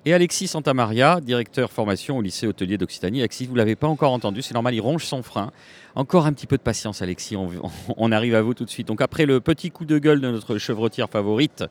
[0.04, 3.20] et Alexis Santamaria, directeur formation au lycée hôtelier d'Occitanie.
[3.20, 5.50] Alexis, vous ne l'avez pas encore entendu, c'est normal, il ronge son frein.
[5.94, 8.86] Encore un petit peu de patience, Alexis, on, arrive à vous tout de suite.
[8.86, 11.64] Donc après le petit coup de gueule de notre chevretière favorite,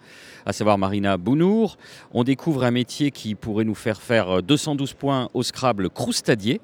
[0.46, 1.78] à savoir Marina Bounour,
[2.14, 6.60] on découvre un métier qui pourrait nous faire faire 212 points au Scrabble croustadier.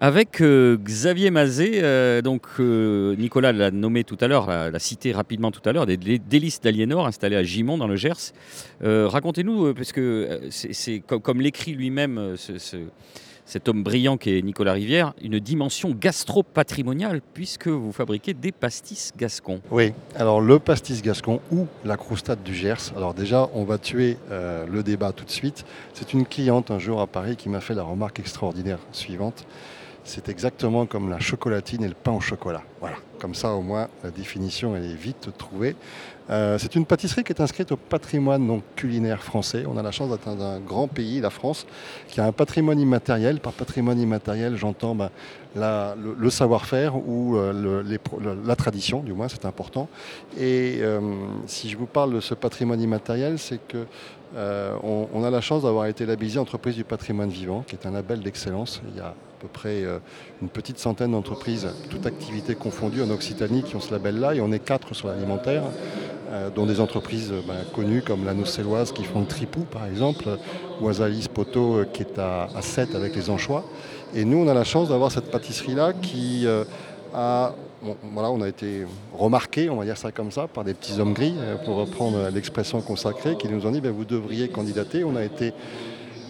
[0.00, 5.10] Avec euh, Xavier Mazet, euh, donc euh, Nicolas l'a nommé tout à l'heure, l'a cité
[5.10, 8.32] rapidement tout à l'heure, des délices d'Aliénor installés à Gimont dans le Gers.
[8.80, 12.76] Racontez-nous, parce que c'est comme, l'écrit lui-même ce- ce-
[13.44, 19.10] cet homme brillant qui est Nicolas Rivière, une dimension gastro-patrimoniale, puisque vous fabriquez des pastis
[19.18, 19.60] gascons.
[19.72, 22.92] Oui, alors le pastis gascon ou la croustade du Gers.
[22.96, 25.64] Alors déjà, on va tuer le débat tout de suite.
[25.92, 29.44] C'est une cliente un jour à Paris qui m'a fait la remarque extraordinaire suivante.
[30.08, 32.62] C'est exactement comme la chocolatine et le pain au chocolat.
[32.80, 35.76] Voilà, comme ça au moins la définition est vite trouvée.
[36.30, 39.64] Euh, c'est une pâtisserie qui est inscrite au patrimoine donc, culinaire français.
[39.68, 41.66] On a la chance dans un grand pays, la France,
[42.08, 43.40] qui a un patrimoine immatériel.
[43.40, 45.10] Par patrimoine immatériel, j'entends ben,
[45.54, 47.82] le, savoir-faire ou euh,
[48.46, 49.90] la tradition, du moins, c'est important.
[50.38, 51.00] Et euh,
[51.46, 53.84] si je vous parle de ce patrimoine immatériel, c'est que
[54.34, 57.90] on, on a la chance d'avoir été labellisé entreprise du patrimoine vivant, qui est un
[57.90, 58.80] label d'excellence.
[58.90, 59.98] Il y a peu près euh,
[60.42, 64.52] une petite centaine d'entreprises, toutes activités confondues en Occitanie, qui ont ce label-là, et on
[64.52, 65.64] est quatre sur l'alimentaire,
[66.30, 69.86] euh, dont des entreprises euh, ben, connues comme la Nocéloise qui font le tripou, par
[69.86, 70.28] exemple,
[70.78, 73.64] ou Azalis Poto euh, qui est à, à 7 avec les anchois.
[74.14, 76.46] Et nous, on a la chance d'avoir cette pâtisserie-là qui
[77.14, 77.54] a
[78.12, 78.84] voilà, on a été
[79.16, 82.80] remarqué, on va dire ça comme ça, par des petits hommes gris, pour reprendre l'expression
[82.80, 85.04] consacrée, qui nous ont dit ben, vous devriez candidater.
[85.04, 85.52] On a été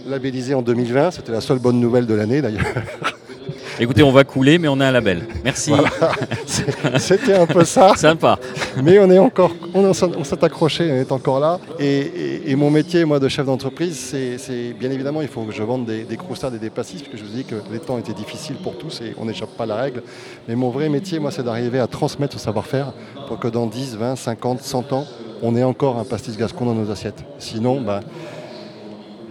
[0.09, 2.65] labellisé en 2020, c'était la seule bonne nouvelle de l'année d'ailleurs.
[3.81, 5.23] Écoutez, on va couler, mais on a un label.
[5.45, 5.71] Merci.
[6.99, 8.37] C'était un peu ça, Sympa.
[8.83, 11.61] mais on est encore, on, s'est- accroché, on est encore là.
[11.79, 15.53] Et, et- et mon métier, moi, de chef d'entreprise, c'est, bien évidemment, il faut que
[15.53, 17.79] je vende des, des croustades et des pastis, parce que je vous dis que les
[17.79, 20.03] temps étaient difficiles pour tous et on n'échappe pas à la règle.
[20.49, 22.93] Mais mon vrai métier, moi, c'est d'arriver à transmettre ce savoir-faire
[23.29, 25.07] pour que dans 10, 20, 50, 100 ans,
[25.41, 27.23] on ait encore un pastis gascon dans nos assiettes.
[27.39, 28.01] Sinon, ben,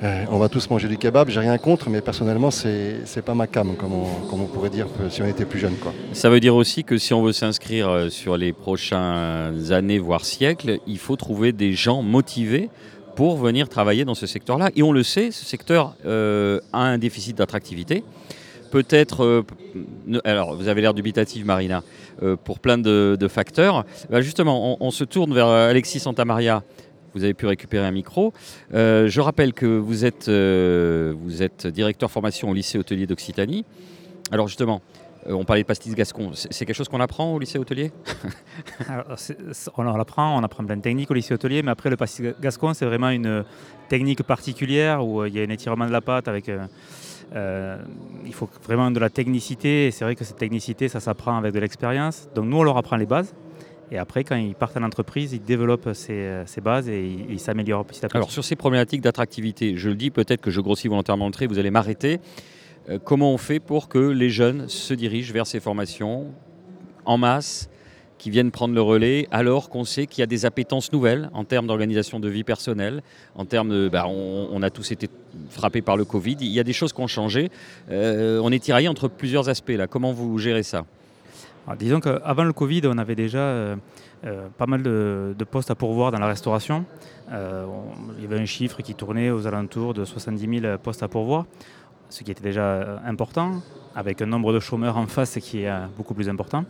[0.04, 3.34] euh, on va tous manger du kebab, j'ai rien contre, mais personnellement, c'est, c'est pas
[3.34, 5.76] ma cam, comme on, pourrait dire si on était plus jeune.
[5.76, 5.92] Quoi.
[6.14, 10.24] Ça veut dire aussi que si on veut s'inscrire euh, sur les prochaines années, voire
[10.24, 12.70] siècles, il faut trouver des gens motivés
[13.16, 14.70] pour venir travailler dans ce secteur-là.
[14.76, 18.04] Et on le sait, ce secteur euh, a un déficit d'attractivité.
[18.70, 19.46] Peut-être,
[20.26, 21.84] alors vous avez l'air dubitative Marina,
[22.44, 23.86] pour plein de, facteurs.
[24.10, 26.64] Bah, justement, on, se tourne vers Alexis Santamaria.
[27.18, 28.32] Vous avez pu récupérer un micro.
[28.76, 33.66] Euh, je rappelle que vous êtes, euh, vous êtes directeur formation au lycée hôtelier d'Occitanie.
[34.32, 34.84] Alors justement,
[35.26, 36.30] euh, on parlait de pastis gascon.
[36.36, 37.92] C'est quelque chose qu'on apprend au lycée hôtelier?
[38.88, 39.16] Alors,
[39.78, 42.24] on en apprend, on apprend plein de techniques au lycée hôtelier, mais après le pastis
[42.24, 43.44] ga- gascon, c'est vraiment une
[43.90, 46.52] technique particulière où il y a un étirement de la pâte avec.
[47.34, 51.52] il faut vraiment de la technicité, et c'est vrai que cette technicité, ça s'apprend avec
[51.52, 52.30] de l'expérience.
[52.36, 53.34] Donc nous, on leur apprend les bases,
[53.92, 57.86] et après, quand ils partent en entreprise, ils développent ces, euh, bases et ils s'améliorent
[57.86, 58.10] petit à.
[58.14, 61.48] Alors sur ces problématiques d'attractivité, je le dis peut-être que je grossis volontairement le trait,
[61.48, 62.20] vous allez m'arrêter.
[62.90, 66.28] Euh, comment on fait pour que les jeunes se dirigent vers ces formations
[67.06, 67.70] en masse,
[68.18, 71.44] qui viennent prendre le relais, alors qu'on sait qu'il y a des appétences nouvelles en
[71.44, 73.04] termes d'organisation de vie personnelle,
[73.36, 73.90] en termes de...
[73.90, 75.08] bah, on, on a tous été
[75.50, 77.50] frappés par le Covid, il y a des choses qui ont changé.
[77.92, 79.88] Euh, on est tiraillé entre plusieurs aspects là.
[79.88, 80.86] Comment vous gérez ça?
[81.76, 83.76] Disons qu'avant le Covid, on avait déjà euh,
[84.26, 86.86] euh, pas mal de, postes à pourvoir dans la restauration.
[87.32, 87.66] Euh,
[88.18, 91.46] il y avait un chiffre qui tournait aux alentours de 70 000 postes à pourvoir,
[92.10, 93.62] ce qui était déjà important,
[93.96, 96.64] avec un nombre de chômeurs en face qui est beaucoup plus important.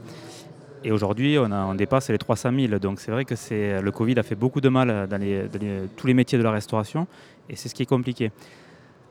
[0.83, 2.79] Et aujourd'hui, on, dépasse les 300 000.
[2.79, 3.35] Donc c'est vrai que
[3.79, 7.05] le Covid a fait beaucoup de mal dans, tous les métiers de la restauration,
[7.49, 8.31] et c'est ce qui est compliqué.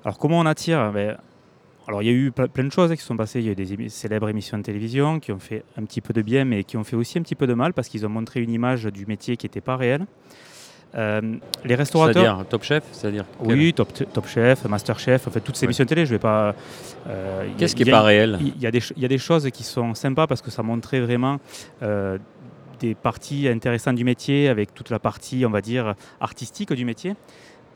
[0.05, 0.91] Alors comment on attire?
[0.93, 1.17] Ben,
[1.89, 3.41] alors il y a eu ple- plein de choses qui se sont passées.
[3.41, 6.13] Il y a eu des célèbres émissions de télévision qui ont fait un petit peu
[6.13, 8.09] de bien, mais qui ont fait aussi un petit peu de mal parce qu'ils ont
[8.11, 10.07] montré une image du métier qui n'était pas réelle.
[10.95, 11.21] Euh,
[11.65, 12.23] les restaurateurs.
[12.25, 15.69] C'est-à-dire Top Chef C'est-à-dire Oui, top, top Chef, Master Chef, en fait, toutes ces Ouais.
[15.69, 16.55] émissions de télé, je vais pas.
[17.09, 18.63] euh, Qu'est-ce qui n'est pas réel Il y,
[19.01, 21.39] y a des choses qui sont sympas parce que ça montrait vraiment
[21.83, 22.19] euh,
[22.81, 27.15] des parties intéressantes du métier avec toute la partie, on va dire, artistique du métier.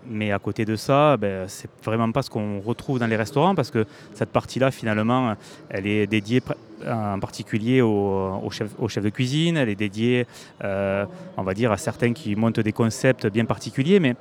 [0.06, 3.54] Mais à côté de ça, ben, c'est vraiment pas ce qu'on retrouve dans les restaurants
[3.54, 3.84] parce que
[4.14, 5.34] cette partie-là, finalement,
[5.68, 6.42] elle est dédiée
[6.88, 8.40] en particulier aux
[8.78, 10.26] au chefs de cuisine, elle est dédiée,
[10.64, 11.04] euh,
[11.36, 14.00] on va dire, à certains qui montent des concepts bien particuliers.
[14.00, 14.16] Mais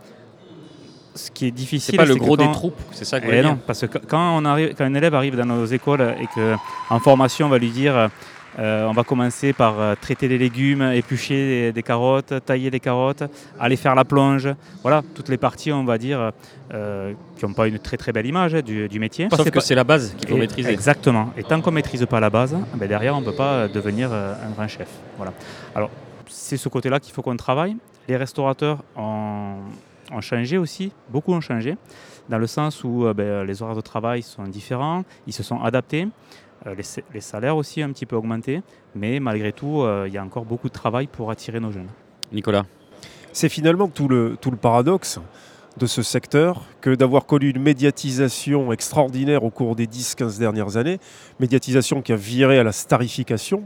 [1.16, 3.42] ce qui est difficile, C'est pas le gros des troupes, c'est ça que vous eh
[3.42, 6.28] non, parce que quand- quand, on arrive, quand un élève arrive dans nos écoles et
[6.28, 8.10] qu'en formation, on va lui dire
[8.58, 11.36] euh, on va commencer par euh, traiter les légumes, éplucher
[11.68, 13.24] des, des carottes, tailler des carottes,
[13.60, 14.50] aller faire la plonge.
[14.82, 16.32] Voilà, toutes les parties, on va dire,
[16.74, 19.28] euh, qui n'ont pas une très très belle image hein, du, du métier.
[19.30, 20.72] Sauf que pas- c'est la base qu'il faut et- maîtriser.
[20.72, 21.32] Exactement.
[21.38, 24.12] Et tant qu'on ne maîtrise pas la base, ben derrière, on ne peut pas devenir
[24.12, 24.90] un grand chef.
[25.18, 25.34] Voilà.
[25.76, 25.92] Alors,
[26.28, 27.76] c'est ce côté-là qu'il faut qu'on travaille.
[28.08, 29.56] Les restaurateurs ont,
[30.12, 31.78] ont changé aussi, beaucoup ont changé,
[32.28, 36.08] dans le sens où ben, les horaires de travail sont différents, ils se sont adaptés.
[36.68, 38.62] Euh, les, sa- les salaires aussi ont un petit peu augmenté,
[38.96, 41.88] mais malgré tout, euh, il y a encore beaucoup de travail pour attirer nos jeunes.
[42.32, 42.66] Nicolas
[43.34, 45.20] C'est finalement tout le, tout le paradoxe
[45.78, 51.00] de ce secteur que d'avoir connu une médiatisation extraordinaire au cours des 10-15 dernières années,
[51.40, 53.64] médiatisation qui a viré à la starification,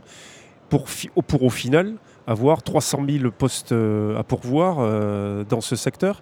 [0.69, 1.95] pour, fi- pour au final
[2.27, 6.21] avoir 300 000 postes euh, à pourvoir euh, dans ce secteur.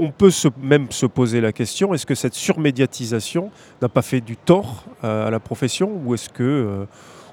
[0.00, 0.30] On peut
[0.62, 3.50] même se poser la question, est-ce que cette surmédiatisation
[3.82, 6.42] n'a pas fait du tort à la profession ou est-ce que...
[6.42, 6.86] euh,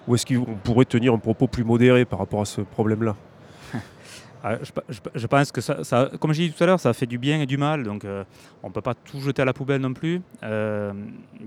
[0.08, 3.16] ou est-ce qu'on pourrait tenir un propos plus modéré par rapport à ce problème-là?
[4.48, 6.80] Ah, je, pe- je pe- je pense que ça, comme j'ai dit tout à l'heure,
[6.80, 8.24] ça fait du bien et du mal, donc euh,
[8.62, 10.22] on ne peut pas tout jeter à la poubelle non plus.
[10.44, 10.94] Euh,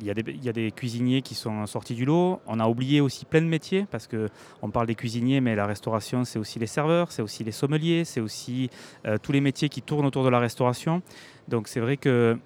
[0.00, 0.10] Il y,
[0.48, 2.40] a des- cuisiniers qui sont sortis du lot.
[2.48, 6.24] On a oublié aussi plein de métiers, parce qu'on parle des cuisiniers, mais la restauration,
[6.24, 8.68] c'est aussi les serveurs, c'est aussi les sommeliers, c'est aussi
[9.06, 11.00] euh, tous les métiers qui tournent autour de la restauration.
[11.46, 12.36] Donc c'est vrai que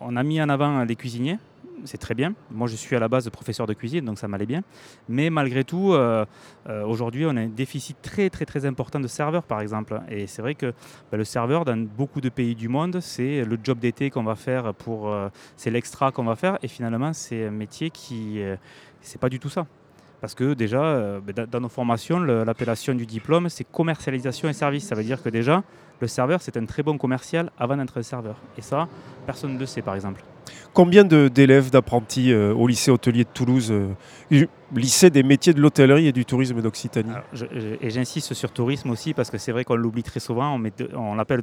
[0.00, 1.38] on a mis en avant les cuisiniers.
[1.84, 2.34] C'est très bien.
[2.50, 4.62] Moi, je suis à la base professeur de cuisine, donc ça m'allait bien.
[5.08, 6.24] Mais malgré tout, euh,
[6.68, 10.00] euh, aujourd'hui, on a un déficit très très très important de serveurs, par exemple.
[10.10, 10.72] Et c'est vrai que
[11.10, 14.34] bah, le serveur, dans beaucoup de pays du monde, c'est le job d'été qu'on va
[14.34, 16.58] faire pour, euh, c'est l'extra qu'on va faire.
[16.62, 18.40] Et finalement, c'est un métier qui,
[19.00, 19.66] c'est pas du tout ça.
[20.20, 24.84] Parce que déjà, bah, dans- nos formations, l'appellation du diplôme, c'est commercialisation et service.
[24.86, 25.62] Ça veut dire que déjà,
[26.00, 28.36] le serveur, c'est un très bon commercial avant d'être serveur.
[28.56, 28.88] Et ça,
[29.26, 30.24] personne ne le sait, par exemple.
[30.72, 36.06] Combien d'élèves, d'apprentis euh, au lycée hôtelier de Toulouse, euh, lycée des métiers de l'hôtellerie
[36.06, 37.12] et du tourisme d'Occitanie?
[37.80, 40.58] Et j'insiste sur tourisme aussi parce que c'est vrai qu'on l'oublie très souvent.
[40.58, 40.62] On,
[40.96, 41.42] on l'appelle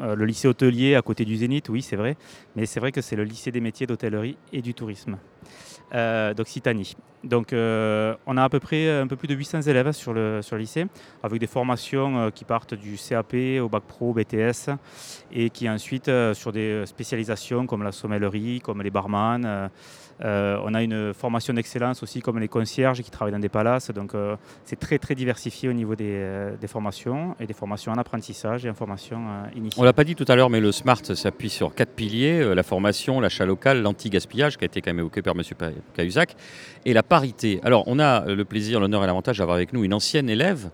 [0.00, 2.16] euh, le lycée hôtelier à côté du Zénith, oui, c'est vrai.
[2.56, 5.18] Mais c'est vrai que c'est le lycée des métiers d'hôtellerie et du tourisme
[5.94, 6.96] euh, d'Occitanie.
[7.24, 10.40] Donc, euh, on a à peu près un peu plus de 800 élèves sur le,
[10.42, 10.86] sur le lycée,
[11.22, 14.70] avec des formations qui partent du CAP au bac pro, BTS,
[15.30, 19.70] et qui ensuite sur des spécialisations comme la sommellerie, comme les barman.
[20.24, 23.90] Euh, on a une formation d'excellence aussi comme les concierges qui travaillent dans des palaces.
[23.90, 27.92] Donc euh, c'est très très diversifié au niveau des, euh, des formations et des formations
[27.92, 29.84] en apprentissage et en formation euh, On initiale.
[29.86, 32.62] l'a pas dit tout à l'heure, mais le SMART s'appuie sur quatre piliers euh, la
[32.62, 35.42] formation, l'achat local, l'anti-gaspillage, qui a été quand même évoqué par M.
[35.94, 36.36] Cahuzac,
[36.84, 37.60] et la parité.
[37.64, 40.70] Alors, on a le plaisir, l'honneur et l'avantage d'avoir avec nous une ancienne élève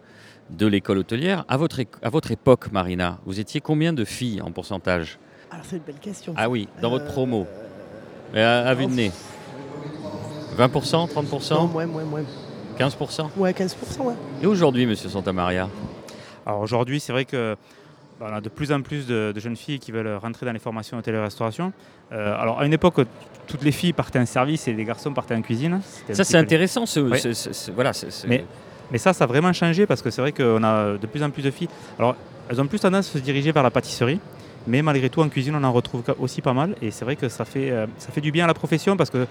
[0.50, 1.44] de l'école hôtelière.
[1.48, 5.18] À votre, à votre époque, Marina, vous étiez combien de filles en pourcentage?
[5.50, 6.34] Alors c'est une belle question.
[6.36, 7.46] Ah oui, dans votre Euh, promo.
[8.32, 9.12] Mais à, à vue de nez
[10.58, 12.20] 20%, 30%, Non, moins, moins, moins.
[12.78, 14.14] 15% Ouais, 15%, ouais.
[14.42, 15.68] Et aujourd'hui, Monsieur Santamaria
[16.46, 17.56] Alors aujourd'hui, c'est vrai que
[18.20, 20.52] bah, on a de plus en plus de, de jeunes filles qui veulent rentrer dans
[20.52, 21.72] les formations hôtellerie-restauration.
[22.12, 22.96] Euh, alors à une époque,
[23.46, 25.80] toutes les filles partaient en service et les garçons partaient en cuisine.
[26.12, 26.86] Ça, c'est intéressant.
[26.86, 27.18] Ce, Oui.
[27.20, 27.92] ce- ce- ce- voilà,
[28.26, 28.44] Mais-
[28.90, 31.28] Mais ça, ça a vraiment changé parce que c'est vrai qu'on a de plus en
[31.30, 31.68] plus de filles.
[31.98, 32.16] Alors,
[32.48, 34.18] elles ont plus tendance à se diriger vers la pâtisserie,
[34.66, 36.74] mais malgré tout, en cuisine, on en retrouve aussi pas mal.
[36.82, 39.10] Et c'est vrai que ça fait, euh, ça fait du bien à la profession parce
[39.10, 39.26] que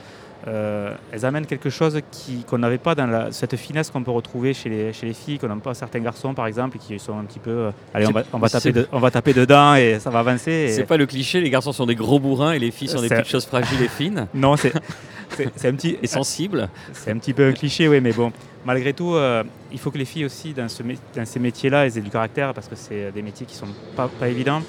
[0.48, 2.00] euh, elles amènent quelque chose
[2.48, 5.40] qu'on n'avait pas dans la- cette finesse qu'on peut retrouver chez les, chez les filles,
[5.40, 7.50] qu'on n'a pas certains garçons, par exemple, qui sont un petit peu.
[7.50, 10.20] euh, allez, on va, on, va taper de- on va taper dedans et ça va
[10.20, 10.70] avancer.
[10.72, 13.10] c'est pas le cliché, les garçons sont des gros bourrins et les filles sont des
[13.10, 14.72] petites choses fragiles et fines Non, c'est.
[15.56, 16.70] c'est- un petit, et sensibles.
[16.94, 18.32] C'est un petit peu un cliché, oui, mais bon,
[18.66, 20.82] malgré tout, euh, il faut que les filles aussi, dans, ce
[21.16, 24.08] dans ces métiers-là, elles aient du caractère, parce que c'est des métiers qui sont pas,
[24.08, 24.62] pas évidents.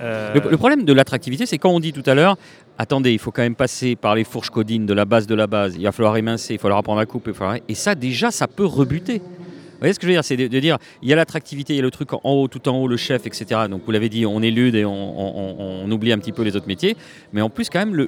[0.00, 2.36] Euh, Le, le problème de l'attractivité, c'est quand on dit tout à l'heure,
[2.78, 5.46] attendez, il faut quand même passer par les fourches codines de la base de la
[5.46, 8.30] base, il va falloir émincer, il va falloir apprendre à couper, falloir- et ça déjà,
[8.30, 9.18] ça peut rebuter.
[9.18, 10.24] Vous voyez ce que je veux dire?
[10.24, 12.48] C'est de, de dire, il y a l'attractivité, il y a le truc en haut,
[12.48, 13.60] tout en haut, le chef, etc.
[13.70, 16.42] Donc vous l'avez dit, on élude et on, on- on- on oublie un petit peu
[16.42, 16.96] les autres métiers.
[17.32, 18.06] Mais en plus, quand même, le,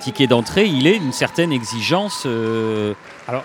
[0.00, 2.22] ticket d'entrée, il est une certaine exigence.
[2.24, 2.94] euh,
[3.26, 3.44] Alors,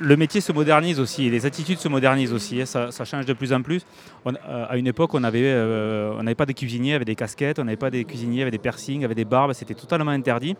[0.00, 3.32] le métier se modernise aussi, les attitudes se modernisent aussi, hein, ça, ça change de
[3.32, 3.82] plus en plus.
[4.24, 7.64] On- euh, à une époque, on euh, n'avait pas des cuisiniers avec des casquettes, on
[7.64, 10.56] n'avait pas des cuisiniers avec des piercings, avec des barbes, c'était totalement interdit.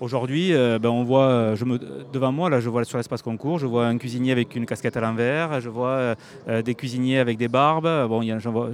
[0.00, 1.76] Aujourd'hui, euh, ben, on voit, je me,
[2.12, 4.96] devant moi, là, je vois sur l'espace concours, je vois un cuisinier avec une casquette
[4.96, 6.14] à l'envers, je vois
[6.64, 8.06] des cuisiniers avec des barbes.
[8.08, 8.22] Bon,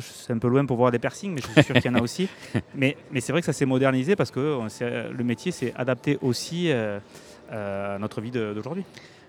[0.01, 1.99] c'est un peu loin pour voir des piercings, mais je suis sûr qu'il y en
[1.99, 2.29] a aussi.
[2.75, 4.67] Mais, mais c'est vrai que ça s'est modernisé parce que on
[5.17, 8.85] le métier s'est adapté aussi à notre vie d'aujourd'hui.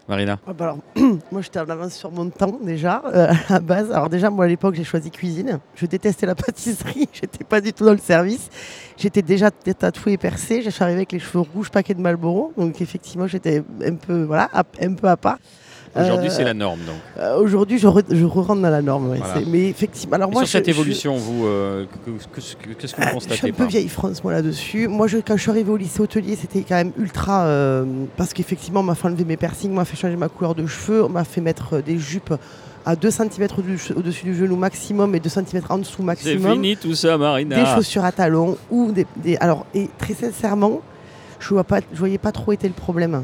[0.08, 0.78] Marina Ah bah alors,
[1.32, 3.92] moi j'étais en avance sur mon temps déjà euh, à la base.
[3.92, 5.60] Alors déjà moi à l'époque j'ai choisi cuisine.
[5.76, 8.50] Je détestais la pâtisserie, j'étais pas du tout dans le service.
[8.98, 10.62] J'étais déjà tatouée et percée.
[10.62, 12.54] Je suis arrivée avec les cheveux rouges, paquet de Marlboro.
[12.56, 15.40] Donc effectivement j'étais un peu voilà à- un peu à part.
[15.98, 16.80] Aujourd'hui, Euh, c'est la norme.
[16.86, 16.96] Donc.
[17.18, 19.10] euh, Aujourd'hui je, re- je re-rentre dans la norme.
[19.12, 19.18] ouais.
[19.18, 19.34] Voilà.
[19.36, 22.36] C'est- Mais effectivement alors Et moi sur cette je- je- évolution, vous, euh, que- que-
[22.36, 22.56] qu'est-ce
[22.96, 24.88] que, vous je constatez suis un peu vieille France, moi, là-dessus.
[24.88, 27.48] Moi, je- quand je suis arrivée au lycée hôtelier, c'était quand même ultra.
[28.18, 30.66] parce qu'effectivement, on m'a fait enlever mes piercings, on m'a fait changer ma couleur de
[30.68, 32.34] cheveux, on m'a fait mettre des jupes
[32.86, 33.48] à 2 cm
[33.98, 36.54] au-dessus du genou maximum et 2 cm en dessous C'est maximum.
[36.54, 37.56] fini tout ça, Marina.
[37.56, 40.82] Des chaussures à talons ou des, des- Alors, et très sincèrement,
[41.40, 41.56] je
[41.94, 43.24] je voyais pas trop été le problème.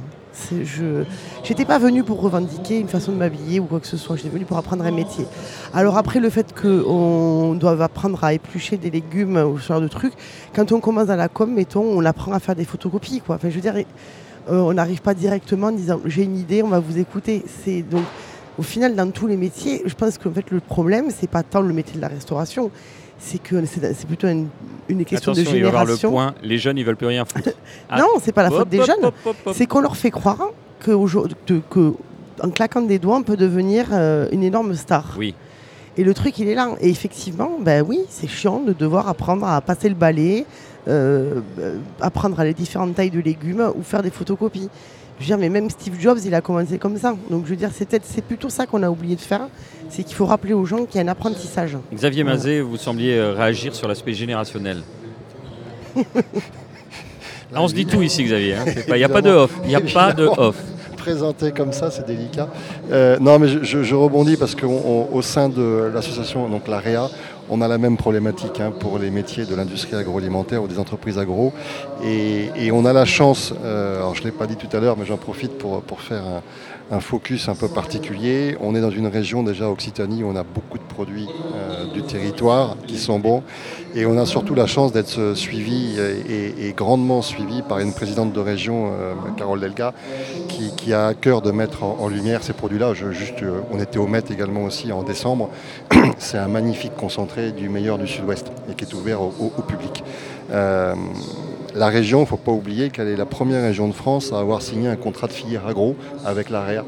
[0.50, 1.04] Je
[1.48, 4.16] n'étais pas venue pour revendiquer une façon de m'habiller ou quoi que ce soit.
[4.16, 5.26] J'étais venue pour apprendre un métier.
[5.74, 9.88] Alors après, le fait qu'on doive apprendre à éplucher des légumes ou ce genre de
[9.88, 10.14] trucs,
[10.56, 13.22] quand on commence dans la com, mettons, on apprend à faire des photocopies.
[13.44, 16.80] Je veux dire, euh, on n'arrive pas directement en disant j'ai une idée, on va
[16.80, 17.44] vous écouter.
[17.90, 18.04] Donc
[18.58, 21.74] au final, dans tous les métiers, je pense fait, le problème, c'est pas tant le
[21.74, 22.72] métier de la restauration,
[23.24, 24.48] c'est que c'est plutôt une,
[24.90, 26.12] une question Attention, de il va y avoir le génération.
[26.12, 26.34] point.
[26.42, 27.50] Les jeunes, ils veulent plus rien foutre.
[27.90, 27.98] Ah.
[28.00, 29.12] Non, c'est pas la faute des hop, jeunes.
[29.54, 31.94] C'est qu'on leur fait croire que, aujourd'hui- que- que,
[32.44, 35.16] en claquant des doigts, on peut devenir euh, une énorme star.
[35.20, 35.36] Oui.
[35.98, 36.70] Et le truc, il est là.
[36.82, 40.46] Et effectivement, ben oui, c'est chiant de devoir apprendre à passer le balai,
[40.88, 44.70] euh, euh, apprendre à les différentes tailles de légumes ou faire des photocopies.
[45.22, 47.16] Je veux dire, mais même Steve Jobs, il a commencé comme ça.
[47.30, 49.42] Donc, je veux dire, c'est peut-être- c'est plutôt ça qu'on a oublié de faire.
[49.90, 51.78] C'est qu'il faut rappeler aux gens qu'il y a un apprentissage.
[51.94, 52.38] Xavier Voilà.
[52.38, 54.82] Mazet, vous sembliez euh, réagir sur l'aspect générationnel.
[55.96, 56.02] Ah,
[57.62, 58.56] on se dit tout ici, Xavier.
[58.56, 58.66] hein.
[58.88, 59.52] Il n'y a pas de off.
[59.64, 60.56] Il n'y a pas de off.
[60.98, 62.48] Présenté comme ça, c'est délicat.
[62.92, 67.10] Euh, non, mais je, je- je rebondis parce qu'au sein de l'association, donc la REA,
[67.52, 71.20] on a la même problématique hein, pour les métiers de l'industrie agroalimentaire ou des entreprises
[71.20, 71.52] agro.
[72.04, 74.96] Et, on a la chance, euh, alors je ne l'ai pas dit tout à l'heure,
[74.98, 76.42] mais j'en profite pour, pour faire un,
[76.92, 78.58] un focus un peu particulier.
[78.60, 82.04] On est dans une région déjà Occitanie où on a beaucoup de produits euh, du
[82.04, 83.44] territoire qui sont bons.
[83.96, 88.34] Et on a surtout la chance d'être euh, suivi et, grandement suivi par une présidente
[88.34, 89.94] de région, euh, Carole Delga,
[90.48, 92.94] qui, a à cœur de mettre en, lumière ces produits-là.
[93.72, 95.50] On était au Met également aussi en décembre.
[96.18, 100.04] C'est un magnifique concentré du meilleur du Sud-Ouest et qui est ouvert au public.
[101.74, 104.40] La région, il ne faut pas oublier qu'elle est la première région de France à
[104.40, 106.84] avoir signé un contrat de filière agro avec l'AREA.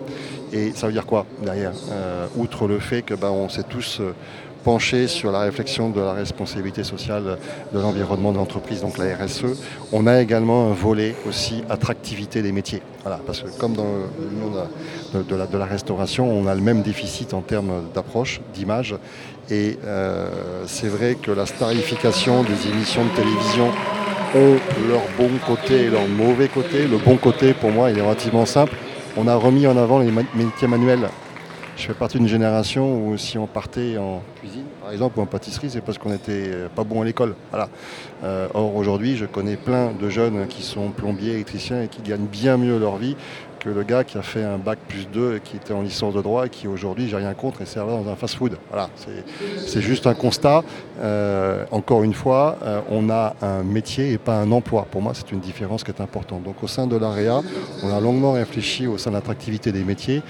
[0.52, 4.00] Et ça veut dire quoi derrière Euh, Outre le fait que ben, on s'est tous
[4.02, 4.14] euh,
[4.64, 7.38] penchés sur la réflexion de la responsabilité sociale
[7.74, 9.46] de l'environnement de l'entreprise, donc la RSE,
[9.92, 12.82] on a également un volet aussi attractivité des métiers.
[13.04, 14.68] Voilà, parce que comme dans le monde
[15.14, 18.96] de, de la, de la restauration, on a le même déficit en termes d'approche, d'image.
[19.50, 20.30] Et euh,
[20.68, 23.72] c'est vrai que la starification des émissions de télévision
[24.36, 26.88] ont leur bon côté et leur mauvais côté.
[26.88, 28.76] Le bon côté, pour moi, il est relativement simple.
[29.16, 31.10] On a remis en avant les métiers manuels.
[31.76, 35.26] Je fais partie d'une génération où si on partait en cuisine, par exemple, ou en
[35.26, 37.36] pâtisserie, c'est parce qu'on n'était pas bon à l'école.
[38.24, 42.28] Euh, or, aujourd'hui, je connais plein de jeunes qui sont plombiers, électriciens et qui gagnent
[42.28, 43.16] bien mieux leur vie
[43.64, 46.14] que le gars qui a fait un bac plus 2 et qui était en licence
[46.14, 48.58] de droit et qui aujourd'hui, j'ai rien contre, est serveur dans un fast-food.
[48.70, 49.24] Voilà, c'est-
[49.68, 50.64] c'est juste un constat.
[51.02, 54.86] Euh, encore une fois, euh, on a un métier et pas un emploi.
[54.92, 56.44] Pour moi, c'est une différence qui est importante.
[56.44, 57.42] Donc au sein de l'AREA,
[57.84, 60.22] on a longuement réfléchi au sein de l'attractivité des métiers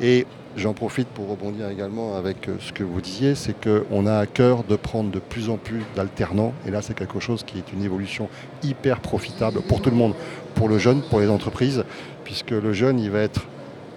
[0.00, 4.18] et J'en profite pour rebondir également avec euh, ce que vous disiez, c'est qu'on a
[4.18, 6.52] à cœur de prendre de plus en plus d'alternants.
[6.66, 8.28] Et là, c'est quelque chose qui est une évolution
[8.62, 10.12] hyper profitable pour tout le monde,
[10.54, 11.84] pour le jeune, pour les entreprises,
[12.24, 13.46] puisque le jeune, il va être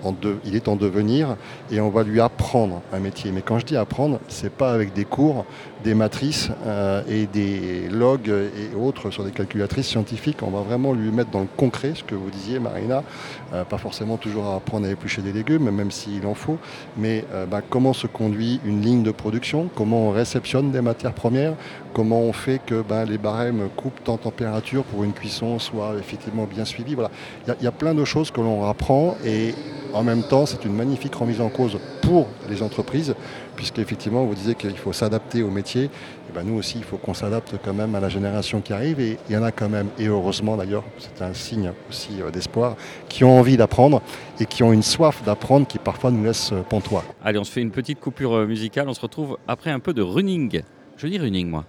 [0.04, 1.36] en de- il est en devenir
[1.72, 3.32] et on va lui apprendre un métier.
[3.34, 5.46] Mais quand je dis apprendre, c'est pas avec des cours,
[5.86, 10.40] des matrices euh, et des logs et autres sur des calculatrices scientifiques.
[10.42, 13.04] On va vraiment lui mettre dans le concret, ce que vous disiez, Marina.
[13.54, 16.58] Euh, pas forcément toujours à apprendre à éplucher des légumes, même s'il en faut,
[16.98, 21.14] mais euh, bah, comment se conduit une ligne de production, comment on réceptionne des matières
[21.14, 21.54] premières,
[21.94, 26.46] comment on fait que bah, les barèmes coupent en température pour une cuisson soit effectivement
[26.46, 26.96] bien suivie?
[26.96, 27.12] Voilà.
[27.46, 29.54] Il y a- il y, a plein de choses que l'on apprend et
[29.96, 33.16] En même temps, c'est une magnifique remise en cause pour les entreprises,
[33.56, 35.84] puisqu'effectivement, vous disiez qu'il faut s'adapter au métier.
[35.86, 39.00] Et ben nous aussi, il faut qu'on s'adapte quand même à la génération qui arrive.
[39.00, 42.32] Et il y en a quand même, et heureusement d'ailleurs, c'est un signe aussi euh,
[42.32, 42.76] d'espoir,
[43.10, 44.02] qui ont envie d'apprendre
[44.40, 47.04] et qui ont une soif d'apprendre qui parfois nous laisse euh, pantois.
[47.24, 48.90] Allez, on se fait une petite coupure euh, musicale.
[48.90, 50.62] On se retrouve après un peu de running.
[50.98, 51.66] Je dis running, moi.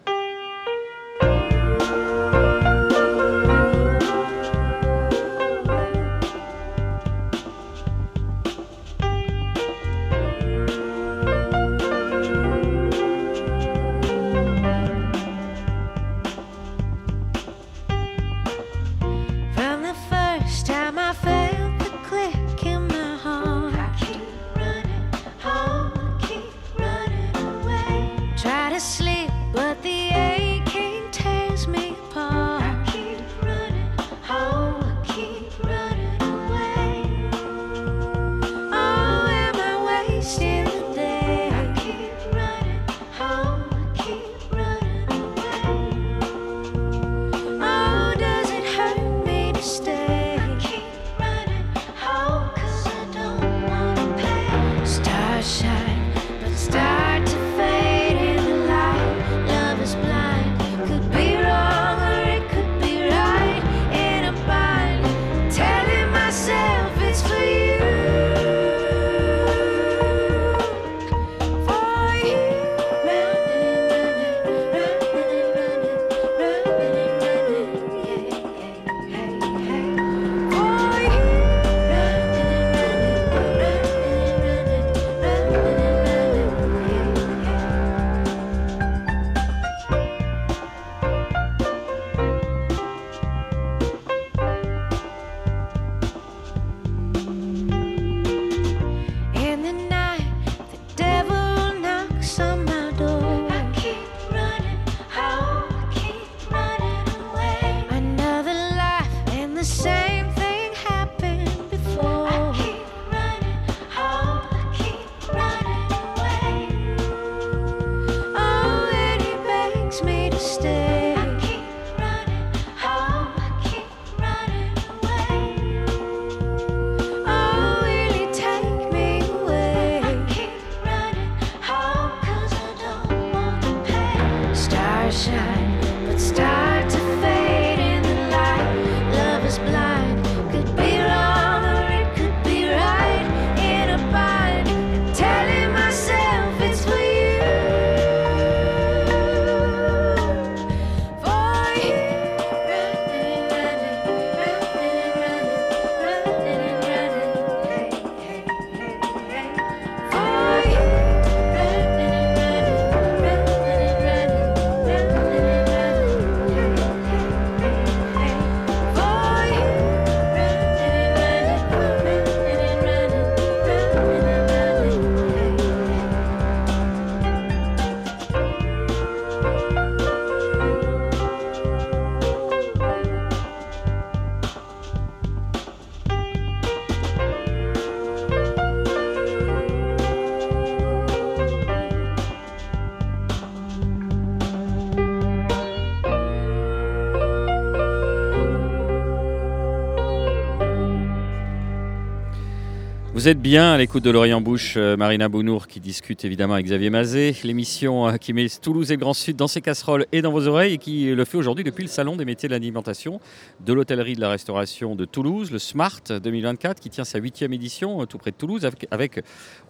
[203.27, 206.67] Vous êtes bien à l'écoute de l'Orient Bouche, euh, Marina Bounour qui discute évidemment avec
[206.67, 210.31] Xavier Mazet, l'émission euh, qui met Toulouse et Grand Sud dans ses casseroles et dans
[210.31, 213.19] vos oreilles et qui le fait aujourd'hui depuis le Salon des métiers de l'alimentation,
[213.59, 218.01] de l'hôtellerie de la restauration de Toulouse, le Smart 2024 qui tient sa huitième édition
[218.01, 219.21] euh, tout près de Toulouse avec,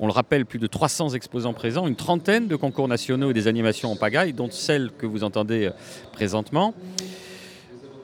[0.00, 3.48] on le rappelle, plus de 300 exposants présents, une trentaine de concours nationaux et des
[3.48, 5.70] animations en pagaille, dont celle que vous entendez
[6.12, 6.74] présentement.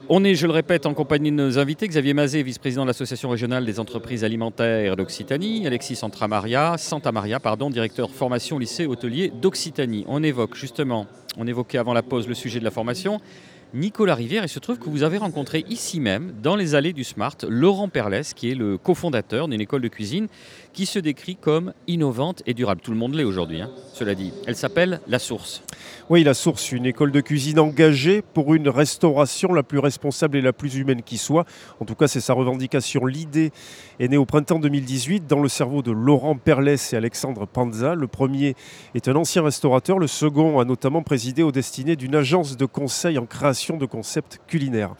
[0.09, 1.87] On est, je le répète, en compagnie de nos invités.
[1.87, 5.65] Xavier Mazet, vice-président de l'Association régionale des entreprises alimentaires d'Occitanie.
[5.65, 10.03] Alexis Santamaria, Santa Maria, pardon, directeur formation lycée hôtelier d'Occitanie.
[10.09, 13.21] On évoque justement, on évoquait avant la pause le sujet de la formation.
[13.73, 17.03] Nicolas Rivière, il se trouve que vous avez rencontré ici même, dans les allées du
[17.03, 20.27] Smart, Laurent Perlès, qui est le cofondateur d'une école de cuisine
[20.73, 22.81] qui se décrit comme innovante et durable.
[22.81, 24.31] Tout le monde l'est aujourd'hui, hein, cela dit.
[24.45, 25.63] Elle s'appelle La Source.
[26.09, 30.41] Oui, La Source, une école de cuisine engagée pour une restauration la plus responsable et
[30.41, 31.45] la plus humaine qui soit.
[31.79, 33.05] En tout cas, c'est sa revendication.
[33.05, 33.53] L'idée
[34.01, 37.95] est née au printemps 2018 dans le cerveau de Laurent Perlès et Alexandre Panza.
[37.95, 38.55] Le premier
[38.95, 43.17] est un ancien restaurateur, le second a notamment présidé aux destinées d'une agence de conseil
[43.17, 44.95] en création de concepts culinaires.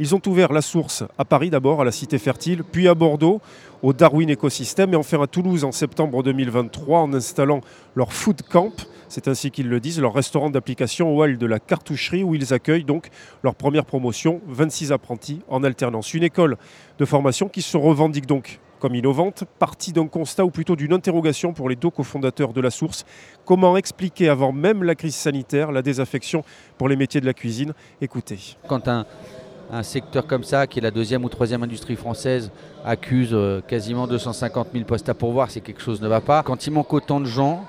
[0.00, 3.40] Ils ont ouvert La Source à Paris d'abord, à la Cité Fertile, puis à Bordeaux,
[3.82, 7.60] au Darwin Ecosystem, et enfin à Toulouse en septembre 2023 en installant
[7.94, 8.72] leur food camp.
[9.08, 12.84] C'est ainsi qu'ils le disent, leur restaurant d'application hall de la cartoucherie où ils accueillent
[12.84, 13.08] donc
[13.44, 16.14] leur première promotion, 26 apprentis en alternance.
[16.14, 16.56] Une école
[16.98, 21.52] de formation qui se revendique donc comme innovante, partie d'un constat ou plutôt d'une interrogation
[21.52, 23.04] pour les deux cofondateurs de la source.
[23.44, 26.44] Comment expliquer avant même la crise sanitaire la désaffection
[26.76, 27.72] pour les métiers de la cuisine?
[28.00, 28.38] Écoutez.
[28.68, 29.04] Quand un,
[29.70, 32.50] un secteur comme ça, qui est la deuxième ou troisième industrie française,
[32.84, 36.42] accuse euh, quasiment 250 000 postes à pourvoir, c'est quelque chose ne va pas.
[36.42, 37.64] Quand il manque autant de gens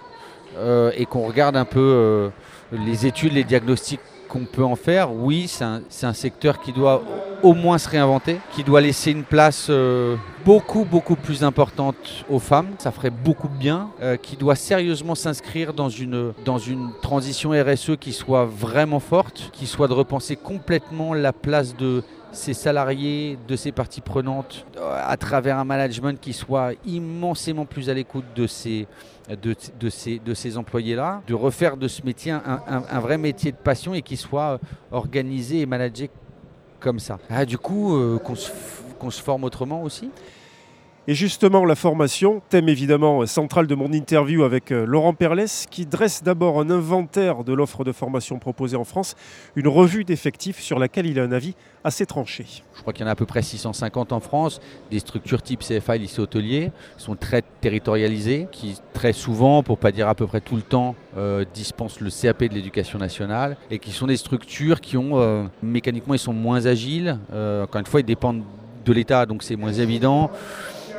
[0.57, 2.29] euh, et qu'on regarde un peu euh,
[2.71, 3.99] les études, les diagnostics
[4.29, 7.01] qu'on peut en faire, oui, c'est un, secteur qui doit
[7.41, 10.15] au moins se réinventer, qui doit laisser une place euh,
[10.45, 11.95] beaucoup, beaucoup plus importante
[12.29, 12.67] aux femmes.
[12.77, 17.51] Ça ferait beaucoup de bien, euh, qui doit sérieusement s'inscrire dans une, dans une transition
[17.51, 23.37] RSE qui soit vraiment forte, qui soit de repenser complètement la place de ses salariés,
[23.47, 28.25] de ses parties prenantes, euh, à travers un management qui soit immensément plus à l'écoute
[28.35, 28.87] de ces,
[29.29, 33.93] de, de de employés-là, de refaire de ce métier un, un- vrai métier de passion
[33.93, 34.57] et qui soit euh,
[34.91, 36.09] organisé et managé
[36.79, 37.19] comme ça.
[37.29, 38.51] Ah, du coup, euh, qu'on se,
[38.99, 40.09] qu'on se forme autrement aussi?
[41.09, 45.87] Et justement, la formation, thème évidemment central de mon interview avec euh, Laurent Perlès, qui
[45.87, 49.15] dresse d'abord un inventaire de l'offre de formation proposée en France,
[49.55, 52.45] une revue d'effectifs sur laquelle il a un avis assez tranché.
[52.75, 54.61] Je crois qu'il y en a à peu près 650 en France.
[54.91, 59.91] Des structures type CFA et lycée hôtelier sont très territorialisées, qui très souvent, pour pas
[59.91, 63.79] dire à peu près tout le temps, euh, dispensent le CAP de l'éducation nationale et
[63.79, 67.17] qui sont des structures qui ont euh, mécaniquement ils sont moins agiles.
[67.33, 68.43] Encore une fois, ils dépendent
[68.85, 70.29] de l'État, donc c'est moins évident.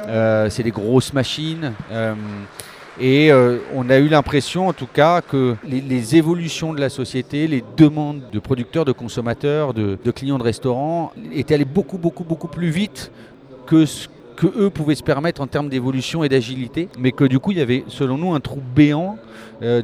[0.07, 1.73] Euh, c'est des grosses machines.
[1.93, 2.15] euh,
[3.03, 7.47] et euh, on a eu l'impression, en tout cas, que les, évolutions de la société,
[7.47, 12.49] les demandes de producteurs, de consommateurs, de, clients de restaurants, étaient allées beaucoup, beaucoup, beaucoup
[12.49, 13.11] plus vite
[13.67, 17.39] que ce que eux pouvaient se permettre en termes d'évolution et d'agilité, mais que du
[17.39, 19.19] coup il y avait selon nous un trou béant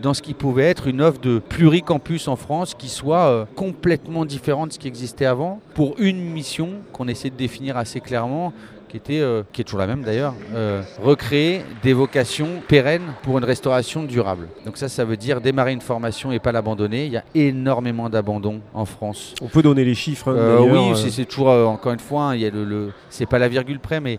[0.01, 4.69] dans ce qui pouvait être une offre de pluricampus en France qui soit complètement différente
[4.69, 8.55] de ce qui existait avant, pour une mission qu'on essaie de définir assez clairement,
[8.89, 13.39] qui était, euh, qui est toujours la même d'ailleurs, euh, recréer des vocations pérennes pour
[13.39, 14.49] une restauration durable.
[14.65, 17.07] Donc ça, ça veut dire démarrer une formation et pas l'abandonner.
[17.07, 19.35] Il y a énormément d'abandon en France.
[19.43, 20.31] On peut donner les chiffres.
[20.33, 22.93] hein, Euh, oui, c'est- c'est toujours, encore une fois, hein, il y a le, le-
[23.11, 24.19] c'est pas la virgule près, mais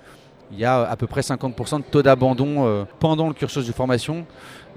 [0.51, 4.26] il y a à peu près 50% de taux d'abandon pendant le cursus de formation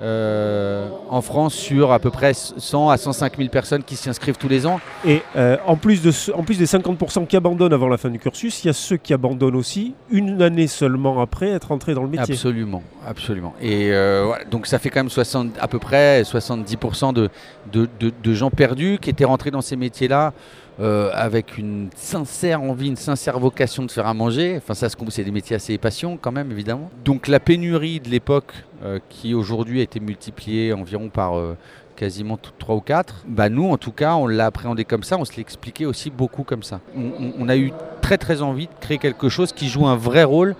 [0.03, 4.36] euh, en France sur à peu près 100 à 105 000 personnes qui s'y inscrivent
[4.38, 4.80] tous les ans.
[5.07, 8.09] Et euh, en, plus de ce- en plus des 50% qui abandonnent avant la fin
[8.09, 11.95] du cursus, il y a ceux qui abandonnent aussi une année seulement après être entrés
[11.95, 12.34] dans le métier.
[12.34, 13.55] Absolument, absolument.
[13.61, 17.28] Et euh, voilà, donc ça fait quand même 60, à peu près 70% de,
[17.72, 20.32] de, de- de gens perdus qui étaient rentrés dans ces métiers-là
[20.81, 24.57] euh, avec une sincère envie, une sincère vocation de faire à manger.
[24.57, 26.91] Enfin, ça, c'est des métiers assez passionnants quand même, évidemment.
[27.05, 31.55] Donc la pénurie de l'époque, euh, qui aujourd'hui a été multipliée environ par euh,
[31.97, 35.26] quasiment 3 ou 4, bah nous, en tout cas, on l'a appréhendé comme ça, on
[35.26, 36.81] se l'expliquait aussi beaucoup comme ça.
[36.97, 40.57] On, a eu très très envie de créer quelque chose qui joue un vrai rôle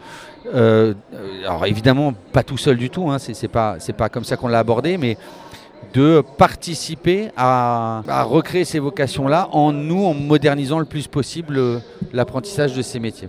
[1.47, 4.59] alors évidemment pas tout seul du tout, hein, c'est pas pas comme ça qu'on l'a
[4.59, 5.17] abordé, mais
[5.93, 11.79] de participer à, à recréer ces vocations-là en nous, en modernisant le plus possible euh,
[12.13, 13.29] l'apprentissage de ces métiers.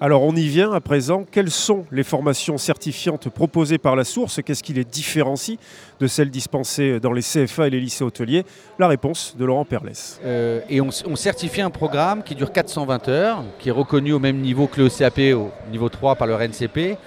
[0.00, 1.24] Alors on y vient à présent.
[1.30, 4.40] Quelles sont les formations certifiantes proposées par la source?
[4.44, 5.56] Qu'est-ce qui les différencie
[6.00, 8.44] de celles dispensées dans les CFA et les lycées hôteliers?
[8.78, 10.20] La réponse de Laurent Perlès.
[10.24, 14.18] Euh, et on, on certifie un programme qui dure 420 heures, qui est reconnu au
[14.18, 16.98] même niveau que le CAP, au niveau 3 par le RNCP,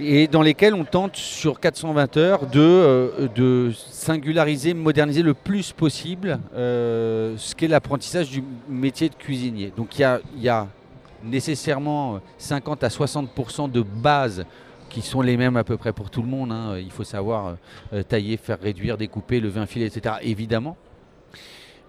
[0.00, 5.72] et dans lesquels on tente sur 420 heures de, euh, de singulariser, moderniser le plus
[5.72, 9.72] possible euh, ce qu'est l'apprentissage du métier de cuisinier.
[9.76, 10.66] Donc il y a,
[11.24, 14.44] nécessairement euh, 50 à 60% de bases
[14.88, 16.52] qui sont les mêmes à peu près pour tout le monde.
[16.52, 16.78] hein.
[16.78, 17.56] Il faut savoir
[17.92, 20.14] euh, tailler, faire réduire, découper, lever un filet, etc.
[20.22, 20.76] Évidemment.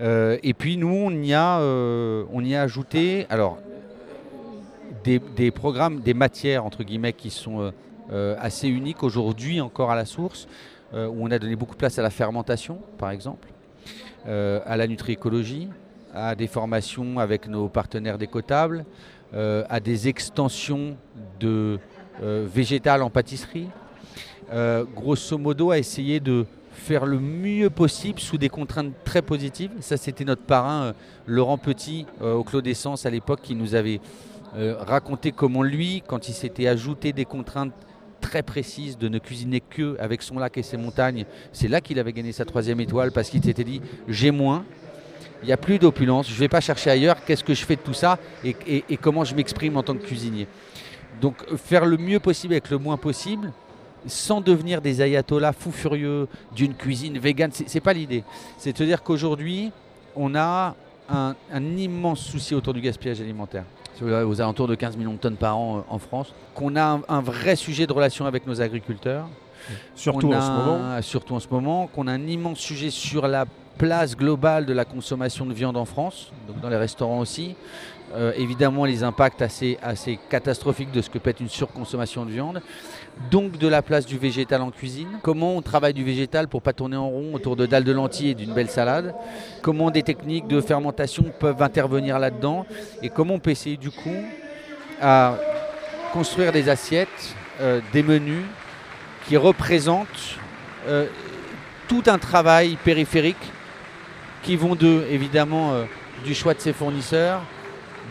[0.01, 3.60] Euh, et puis nous, on y a, euh, on y a ajouté alors,
[5.03, 7.72] des, des programmes, des matières, entre guillemets, qui sont euh, euh,
[8.12, 10.47] assez uniques aujourd'hui encore à la source,
[10.93, 13.47] euh, où on a donné beaucoup de place à la fermentation, par exemple,
[14.28, 15.70] euh, à la nutriécologie,
[16.14, 18.86] à des formations avec nos partenaires décotables,
[19.34, 20.97] euh, à des extensions
[21.39, 21.80] de
[22.24, 23.68] euh, végétale en pâtisserie.
[24.51, 29.72] Euh, grosso modo, à essayer de faire le mieux possible sous des contraintes très positives.
[29.82, 30.93] Ça, c'était notre parrain, euh,
[31.28, 34.01] Laurent Petit, euh, au Clos d'Essence à l'époque, qui nous avait
[34.55, 37.74] euh, raconté comment lui, quand il s'était ajouté des contraintes
[38.20, 42.00] très précises de ne cuisiner que avec son lac et ses montagnes, c'est là qu'il
[42.00, 44.66] avait gagné sa troisième étoile parce qu'il s'était dit j'ai moins,
[45.42, 47.76] il n'y a plus d'opulence, je ne vais pas chercher ailleurs, qu'est-ce que je fais
[47.76, 50.48] de tout ça et, comment je m'exprime en tant que cuisinier.
[51.22, 53.52] Donc faire le mieux possible avec le moins possible,
[54.06, 58.24] sans devenir des ayatollahs fous furieux d'une cuisine végane, c'est c'est pas l'idée.
[58.58, 59.72] C'est de se dire qu'aujourd'hui,
[60.16, 60.76] on a
[61.12, 63.64] un, un immense souci autour du gaspillage alimentaire.
[64.01, 66.34] Aux alentours de 15 millions de tonnes par an euh, en France.
[66.55, 69.28] Qu'on a un, un vrai sujet de relation avec nos agriculteurs.
[69.95, 71.01] Surtout en ce moment.
[71.01, 73.45] Surtout en ce moment, qu'on a un immense sujet sur la
[73.78, 77.55] place globale de la consommation de viande en France, donc dans les restaurants aussi.
[78.14, 82.32] Euh, évidemment, les impacts assez, assez catastrophiques de ce que peut être une surconsommation de
[82.32, 82.62] viande.
[83.32, 85.20] Donc de la place du végétal en cuisine.
[85.22, 88.30] Comment on travaille du végétal pour pas tourner en rond autour de dalles de lentilles
[88.30, 89.14] et d'une belle salade.
[89.62, 92.66] Comment des techniques de fermentation peuvent intervenir là-dedans.
[93.03, 94.16] Et comment on peut essayer du coup
[95.01, 95.36] à
[96.12, 98.43] construire des assiettes, euh, des menus
[99.28, 100.38] qui représentent
[100.88, 101.07] euh,
[101.88, 103.51] tout un travail périphérique
[104.43, 105.84] qui vont de, évidemment, euh,
[106.24, 107.41] du choix de ses fournisseurs,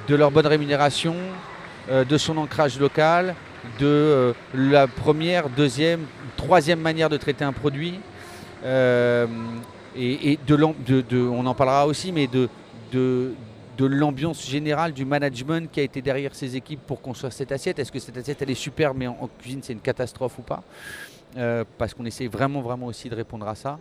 [0.06, 1.16] de leur bonne rémunération,
[1.90, 3.34] de son ancrage local,
[3.78, 6.06] de euh, la première, deuxième,
[6.36, 8.00] troisième manière de traiter un produit.
[8.64, 9.26] euh,
[10.00, 12.48] et de, on en parlera aussi, mais de,
[13.80, 17.80] l'ambiance générale du management qui a été derrière ces équipes pour construire cette assiette.
[17.80, 20.62] Est-ce que cette assiette elle est super, mais en, cuisine c'est une catastrophe ou pas?
[21.36, 23.78] Euh, Parce qu'on essaie vraiment, vraiment aussi de répondre à ça.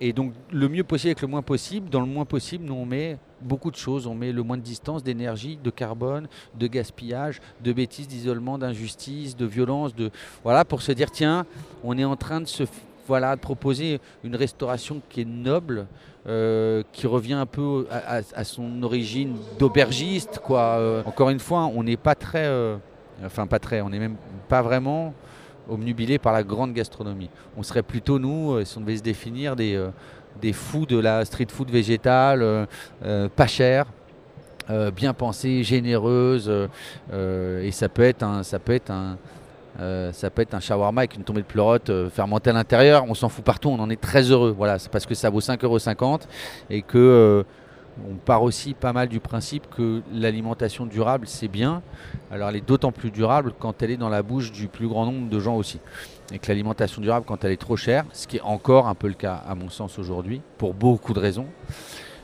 [0.00, 1.90] Et donc le mieux possible avec le moins possible.
[1.90, 4.06] Dans le moins possible, nous on met beaucoup de choses.
[4.06, 6.26] On met le moins de distance, d'énergie, de carbone,
[6.58, 10.10] de gaspillage, de bêtises, d'isolement, d'injustice, de violence, de
[10.42, 11.46] voilà pour se dire tiens,
[11.82, 12.64] on est en train de se
[13.06, 15.86] voilà de proposer une restauration qui est noble,
[16.26, 20.78] euh, qui revient un peu à, son origine d'aubergiste quoi.
[20.78, 22.76] Euh, encore une fois, on n'est pas très, euh,
[23.24, 24.16] enfin pas très, on n'est même
[24.48, 25.12] pas vraiment
[25.68, 27.30] obnubilé par la grande gastronomie.
[27.56, 29.82] On serait plutôt, nous, si on devait se définir, des,
[30.40, 32.66] des fous de la street food végétale, euh,
[33.04, 33.86] euh, pas cher,
[34.70, 36.50] euh, bien pensée, généreuse,
[37.12, 39.16] et ça peut être un, ça peut un,
[39.78, 43.04] un shawarma avec une tombée de pleurote fermentée à l'intérieur.
[43.08, 44.54] On s'en fout partout, on en est très heureux.
[44.56, 46.22] Voilà, c'est parce que ça vaut 5,50€
[46.70, 47.44] et que
[48.10, 51.82] on part aussi pas mal du principe que l'alimentation durable c'est bien.
[52.30, 55.06] Alors elle est d'autant plus durable quand elle est dans la bouche du plus grand
[55.06, 55.80] nombre de gens aussi.
[56.32, 59.08] Et que l'alimentation durable, quand elle est trop chère, ce qui est encore un peu
[59.08, 61.46] le cas à mon sens aujourd'hui, pour beaucoup de raisons,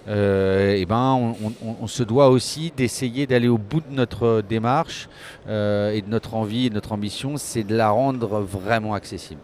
[0.08, 1.34] euh, eh ben,
[1.80, 5.08] on, se doit aussi d'essayer d'aller au bout de notre démarche
[5.46, 9.40] euh, et de notre envie et de notre ambition, c'est de la rendre vraiment accessible.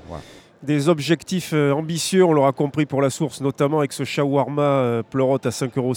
[0.67, 5.03] Des objectifs euh, ambitieux, on l'aura compris pour la source, notamment avec ce shawarma euh,
[5.09, 5.93] pleurote à 5,50 euros.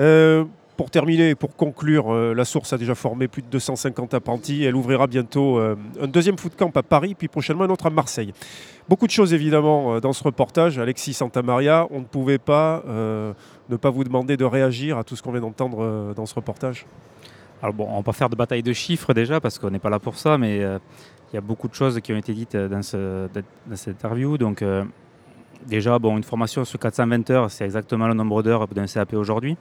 [0.00, 0.44] Euh,
[0.76, 4.64] Pour terminer et pour conclure, la source a déjà formé plus de 250 apprentis.
[4.64, 8.32] Elle ouvrira bientôt un deuxième food camp à Paris, puis prochainement un autre à Marseille.
[8.88, 10.78] Beaucoup de choses évidemment dans ce reportage.
[10.78, 15.22] Alexis Santamaria, on ne pouvait pas ne pas vous demander de réagir à tout ce
[15.22, 16.86] qu'on vient d'entendre dans ce reportage.
[17.62, 19.90] Alors bon, on va pas faire de bataille de chiffres déjà parce qu'on n'est pas
[19.90, 20.66] là pour ça, mais
[21.32, 23.96] il y a beaucoup de choses qui ont été dites euh, dans, ce, dans cette
[23.96, 24.36] interview.
[24.36, 24.84] Donc euh,
[25.66, 29.56] déjà, bon, une formation sur 420 heures, c'est exactement le nombre d'heures d'un CAP aujourd'hui.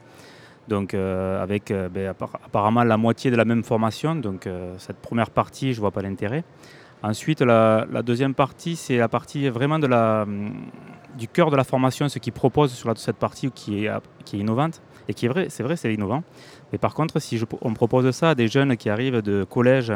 [0.67, 4.15] Donc euh, avec ben, appar- apparemment la moitié de la même formation.
[4.15, 4.47] Donc
[4.77, 6.43] cette première partie, je vois pas l'intérêt.
[7.03, 10.53] Ensuite, la, deuxième partie, c'est la partie vraiment hum,
[11.17, 13.91] du cœur de la formation, ce qu'ils proposent sur cette partie qui est,
[14.23, 14.81] qui est innovante.
[15.07, 16.23] Et qui est vrai, c'est vrai, c'est innovant.
[16.71, 19.91] Mais par contre, si je- on propose ça à des jeunes qui arrivent de collège,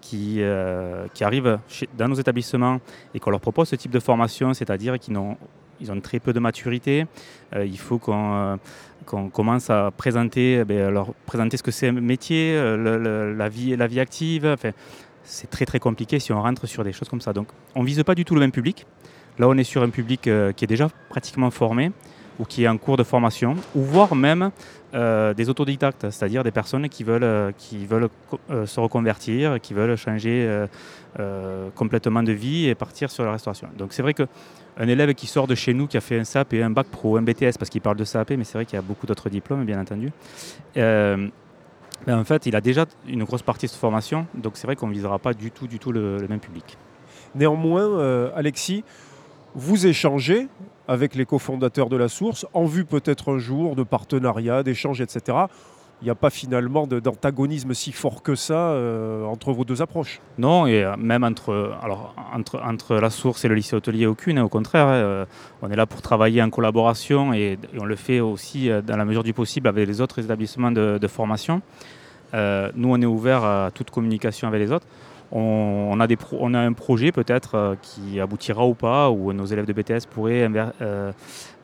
[0.00, 1.58] qui, euh, qui arrivent
[1.96, 2.80] dans nos établissements
[3.14, 5.36] et qu'on leur propose ce type de formation, c'est-à-dire qu'ils n'ont
[5.82, 7.06] ils ont très peu de maturité,
[7.54, 8.56] euh, il faut qu'on euh,
[9.06, 13.86] qu'on commence à présenter, eh leur présenter ce que c'est un métier, la, vie, la
[13.86, 14.56] vie active.
[15.24, 17.32] C'est très très compliqué si on rentre sur des choses comme ça.
[17.32, 18.86] Donc on ne vise pas du tout le même public.
[19.38, 20.28] Là, on est sur un public qui
[20.64, 21.92] est déjà pratiquement formé
[22.40, 24.50] ou qui est en cours de formation, ou voire même
[24.94, 28.08] euh, des autodidactes, c'est-à-dire des personnes qui veulent, euh, qui veulent
[28.50, 30.66] euh, se reconvertir, qui veulent changer
[31.74, 33.68] complètement de vie et partir sur la restauration.
[33.76, 36.54] Donc c'est vrai qu'un élève qui sort de chez nous, qui a fait un SAP
[36.54, 38.76] et un bac pro, un BTS, parce qu'il parle de SAP, mais c'est vrai qu'il
[38.76, 40.10] y a beaucoup d'autres diplômes, bien entendu.
[40.74, 41.30] Ben,
[42.18, 44.86] en fait, il a déjà une grosse partie de cette formation, donc c'est vrai qu'on
[44.86, 46.78] ne visera pas du tout, du tout le, même public.
[47.34, 48.84] Néanmoins, Alexis,
[49.54, 50.48] vous échangez
[50.88, 55.38] avec les cofondateurs de la source en vue peut-être un jour de partenariat, d'échange, etc.
[56.00, 60.20] il n'y a pas finalement d'antagonisme si fort que ça euh, entre vos deux approches.
[60.38, 64.38] Non, et euh, même entre, alors, entre, entre la source et le lycée hôtelier, aucune.
[64.38, 65.24] hein, Au contraire, hein, euh,
[65.62, 69.22] on est là pour travailler en collaboration et, on le fait aussi dans la mesure
[69.22, 71.60] du possible avec les autres établissements de, de formation.
[72.32, 74.86] Nous, on est ouvert à toute communication avec les autres.
[75.32, 80.06] On, a, un projet peut-être euh, qui aboutira ou pas, où nos élèves de BTS
[80.10, 80.48] pourraient
[80.80, 81.12] euh,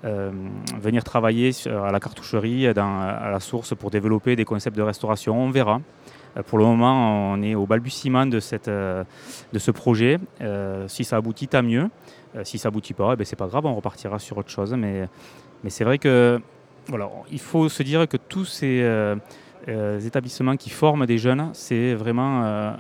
[0.05, 0.31] euh,
[0.81, 5.37] venir travailler à la cartoucherie, à la source, pour développer des concepts de restauration.
[5.41, 5.81] On verra.
[6.47, 10.19] Pour le moment, on est au balbutiement de, ce projet.
[10.87, 11.89] Si ça aboutit, tant mieux.
[12.45, 14.75] Si ça aboutit pas, eh ben, c'est pas grave, on repartira sur autre chose.
[14.75, 15.09] Mais,
[15.69, 16.39] c'est vrai que
[17.33, 18.87] il faut se dire que tous ces
[20.05, 22.77] établissements qui forment des jeunes, c'est vraiment.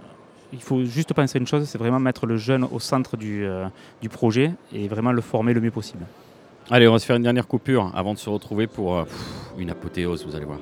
[0.53, 3.45] Il faut juste penser à une chose, c'est vraiment mettre le jeune au centre du,
[3.45, 3.67] euh,
[4.01, 6.05] du projet et vraiment le former le mieux possible.
[6.71, 9.05] Allez, on va se faire une dernière coupure avant de se retrouver pour euh,
[9.59, 10.59] une apothéose, vous allez voir.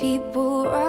[0.00, 0.87] people right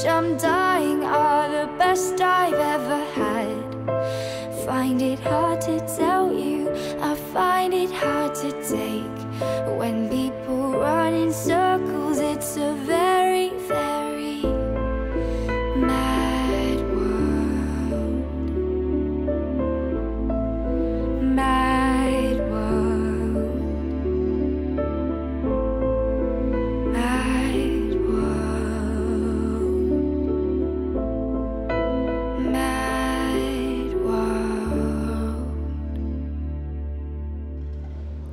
[0.00, 0.57] 想到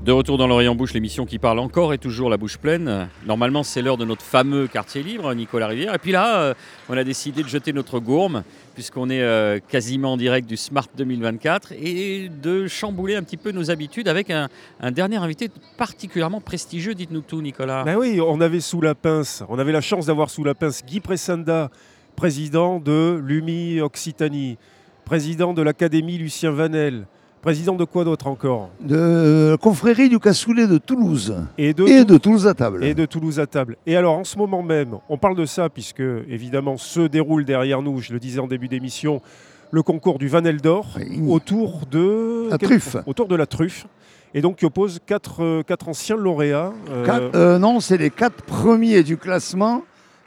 [0.06, 3.10] De retour dans l'Orient Bouche, l'émission qui parle encore et toujours la bouche pleine.
[3.26, 5.96] Normalement, c'est l'heure de notre fameux quartier libre, Nicolas Rivière.
[5.96, 6.54] Et puis là, euh,
[6.90, 8.44] on a décidé de jeter notre gourme,
[8.76, 13.50] puisqu'on est euh, quasiment en direct du Smart 2024, et de chambouler un petit peu
[13.50, 14.48] nos habitudes avec un,
[14.92, 16.94] dernier invité particulièrement prestigieux.
[16.94, 17.84] Dites-nous tout, Nicolas.
[17.84, 20.86] Ben oui, on avait sous la pince, on avait la chance d'avoir sous la pince
[20.86, 21.72] Guy Pressanda,
[22.16, 24.60] président de l'UMI Occitanie,
[25.04, 27.08] président de l'Académie Lucien Vanel,
[27.46, 32.04] président de quoi d'autre encore de la confrérie du cassoulet de Toulouse Et de, et
[32.04, 32.84] de Toulouse à table.
[32.84, 33.78] et de Toulouse à table.
[33.86, 37.84] Et alors en ce moment même, on parle de ça puisque évidemment se déroule derrière
[37.84, 39.22] nous, je le disais en début d'émission,
[39.70, 41.22] le concours du Vanel d'Or Oui.
[41.30, 42.98] autour de La truffe.
[43.06, 43.86] autour de la truffe.
[44.34, 46.74] Et donc qui oppose quatre, euh, quatre anciens lauréats.
[46.90, 49.84] euh, Quatre- euh, non, c'est les quatre premiers du classement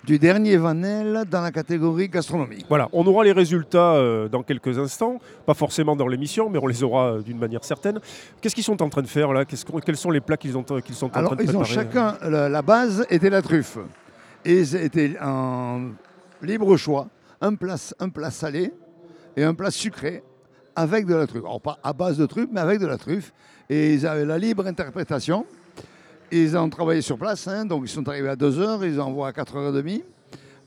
[0.08, 2.64] du dernier Vanel dans la catégorie gastronomie.
[2.66, 6.66] Voilà, on aura les résultats euh, dans quelques instants, pas forcément dans l'émission, mais on
[6.66, 8.00] les aura euh, d'une manière certaine.
[8.40, 9.44] Qu'est-ce qu'ils sont en train de faire là?
[9.44, 11.74] Quels sont les plats qu'ils ont- qu'ils sont en Alors, train de ils ont préparer
[11.74, 13.76] chacun, la, la base était la truffe.
[14.46, 15.90] Et c'était en
[16.40, 17.08] libre choix,
[17.42, 18.72] un plat, un plat salé
[19.36, 20.22] et un plat sucré
[20.74, 21.44] avec de la truffe.
[21.44, 23.34] Alors pas à base de truffe, mais avec de la truffe.
[23.68, 25.44] Et ils avaient la libre interprétation.
[26.30, 29.32] Ils ont travaillé sur place, hein, donc ils sont arrivés à 2h, ils envoient à
[29.32, 30.02] 4h30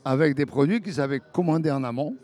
[0.04, 2.16] avec des produits qu'ils avaient commandés en amont.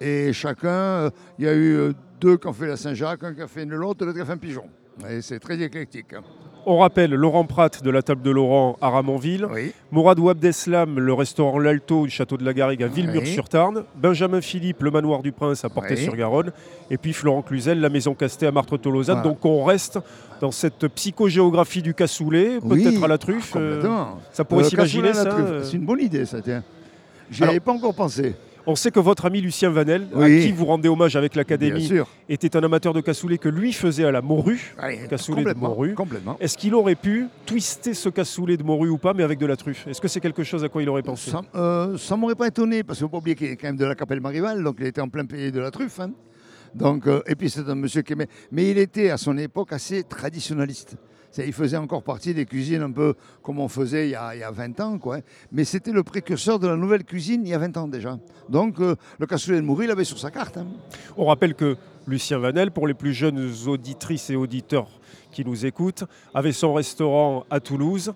[0.00, 3.42] Et chacun, euh, il y a eu deux qui ont fait la Saint-Jacques, un qui
[3.42, 4.68] a fait une l'autre, l'autre qui a fait un pigeon.
[5.08, 6.14] Et c'est très éclectique.
[6.66, 9.72] On rappelle Laurent Pratt de la table de Laurent à Ramonville, Oui.
[9.90, 14.90] Mourad Ouabdeslam, le restaurant L'Alto du château de la Garrigue à Villemur-sur-Tarn, Benjamin Philippe, le
[14.90, 16.52] manoir du Prince à Portée-sur-Garonne,
[16.90, 19.16] et puis Florent Cluzel, la maison Castet à Martre-Tolosane.
[19.16, 19.28] Voilà.
[19.30, 19.98] Donc on reste
[20.40, 23.54] dans cette psychogéographie du cassoulet, peut-être à la truffe.
[23.56, 24.18] euh, Complètement.
[24.32, 25.28] ça pourrait Euh, s'imaginer ça.
[25.28, 25.62] euh.
[25.64, 26.62] C'est une bonne idée, ça, tiens.
[27.30, 28.34] J'y avais pas encore pensé.
[28.66, 31.90] On sait que votre ami Lucien Vanel, à qui vous rendez hommage avec l'Académie,
[32.28, 34.74] était un amateur de cassoulet que lui faisait à la morue.
[34.78, 35.94] Allez, Cassoulet de morue.
[35.94, 36.36] Complètement.
[36.40, 39.56] Est-ce qu'il aurait pu twister ce cassoulet de morue ou pas, mais avec de la
[39.56, 39.86] truffe?
[39.86, 41.30] Est-ce que c'est quelque chose à quoi il aurait pensé?
[41.30, 43.68] Ça, euh, ça m'aurait pas étonné, parce qu'il ne faut pas oublier qu'il est quand
[43.68, 46.00] même de la Capelle Marival, donc il était en plein pays de la truffe.
[46.00, 46.12] hein.
[46.74, 48.28] Donc, euh, et puis c'est un monsieur qui aimait.
[48.50, 50.96] Mais il était à son époque assez traditionnaliste.
[51.38, 54.40] Il faisait encore partie des cuisines un peu comme on faisait il y a, il
[54.40, 54.98] y a 20 ans.
[54.98, 55.16] Quoi.
[55.16, 55.20] hein.
[55.52, 58.18] Mais c'était le précurseur de la nouvelle cuisine il y a 20 ans déjà.
[58.48, 60.56] Donc euh, le cassoulet de Moury, il l'avait sur sa carte.
[60.58, 60.66] hein.
[61.16, 61.76] On rappelle que
[62.06, 64.88] Lucien Vanel, pour les plus jeunes auditrices et auditeurs
[65.32, 66.04] qui nous écoutent,
[66.34, 68.12] avait son restaurant à Toulouse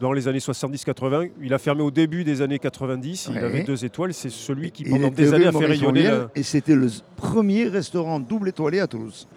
[0.00, 1.30] dans les années 70-80.
[1.42, 3.28] Il a fermé au début des années 90.
[3.30, 3.44] Il Ouais.
[3.44, 4.14] avait deux étoiles.
[4.14, 6.04] C'est celui qui, pendant des années, a fait rayonner.
[6.04, 9.28] La- Et c'était le premier restaurant double étoilé à Toulouse.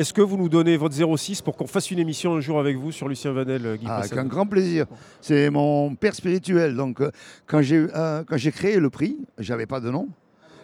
[0.00, 2.74] Est-ce que vous nous donnez votre 06 pour qu'on fasse une émission un jour avec
[2.78, 4.86] vous sur Lucien Vanel, Guy Ah, avec un grand plaisir.
[5.20, 6.74] C'est mon père spirituel.
[6.74, 7.10] Donc, euh,
[7.46, 10.08] quand j'ai euh, quand j'ai créé le prix, j'avais pas de nom.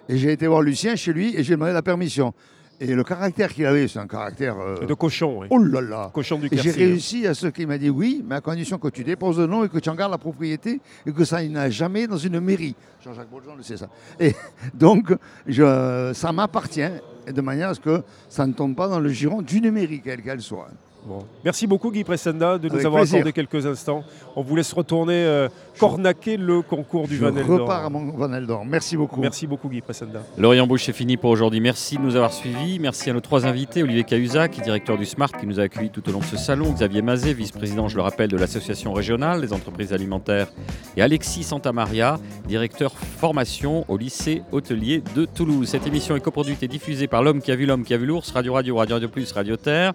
[0.09, 2.33] Et j'ai été voir Lucien chez lui et j'ai demandé la permission.
[2.81, 4.57] Et le caractère qu'il avait, c'est un caractère.
[4.59, 5.49] euh, De cochon, oui.
[5.51, 8.41] Oh là là Cochon du J'ai réussi à ce qu'il m'a dit oui, mais à
[8.41, 11.25] condition que tu déposes le nom et que tu en gardes la propriété et que
[11.27, 12.75] ça n'a jamais dans une mairie.
[13.05, 13.89] Jean-Jacques Bolzan le sait ça.
[14.19, 14.33] Et
[14.73, 15.13] donc,
[15.47, 16.81] je, ça m'appartient
[17.33, 20.23] de manière à ce que ça ne tombe pas dans le giron d'une mairie, quelle
[20.23, 20.69] qu'elle soit.
[21.07, 21.21] Bon.
[21.45, 23.19] Merci beaucoup Guy Pressenda de nous Avec avoir plaisir.
[23.19, 24.03] accordé quelques instants.
[24.35, 25.49] On vous laisse retourner euh,
[25.79, 27.61] cornaquer le concours du Je Vanel d'Or.
[27.61, 28.65] repars à mon Vanel d'Or.
[28.65, 29.21] Merci beaucoup.
[29.21, 30.21] Merci beaucoup Guy Pressenda.
[30.37, 31.61] L'Orient Bouche, c'est fini pour aujourd'hui.
[31.61, 32.81] Merci de nous avoir suivis.
[32.81, 36.09] Merci à nos trois invités, Olivier Cahuzac, directeur du Smart, qui nous a accueillis tout
[36.09, 39.53] au long de ce salon, Xavier Mazet, vice-président, je le rappelle, de l'association régionale des
[39.53, 40.49] entreprises alimentaires,
[40.97, 45.69] et Alexis Santamaria, directeur formation au lycée hôtelier de Toulouse.
[45.69, 48.07] Cette émission est coproduite et diffusée par l'homme qui a vu l'homme qui a vu
[48.07, 49.93] l'ours, Radio Radio, Radio Radio Plus, Radio Terre.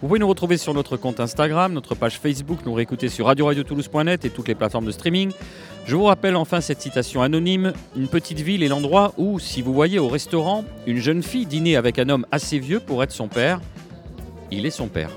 [0.00, 0.26] Vous pouvez nous
[0.56, 4.86] sur notre compte Instagram, notre page Facebook, nous réécouter sur radio-radio-toulouse.net et toutes les plateformes
[4.86, 5.32] de streaming.
[5.84, 7.72] Je vous rappelle enfin cette citation anonyme.
[7.96, 11.76] Une petite ville est l'endroit où, si vous voyez au restaurant une jeune fille dîner
[11.76, 13.60] avec un homme assez vieux pour être son père,
[14.50, 15.10] il est son père.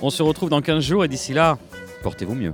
[0.00, 1.58] On se retrouve dans 15 jours et d'ici là,
[2.02, 2.52] portez-vous mieux.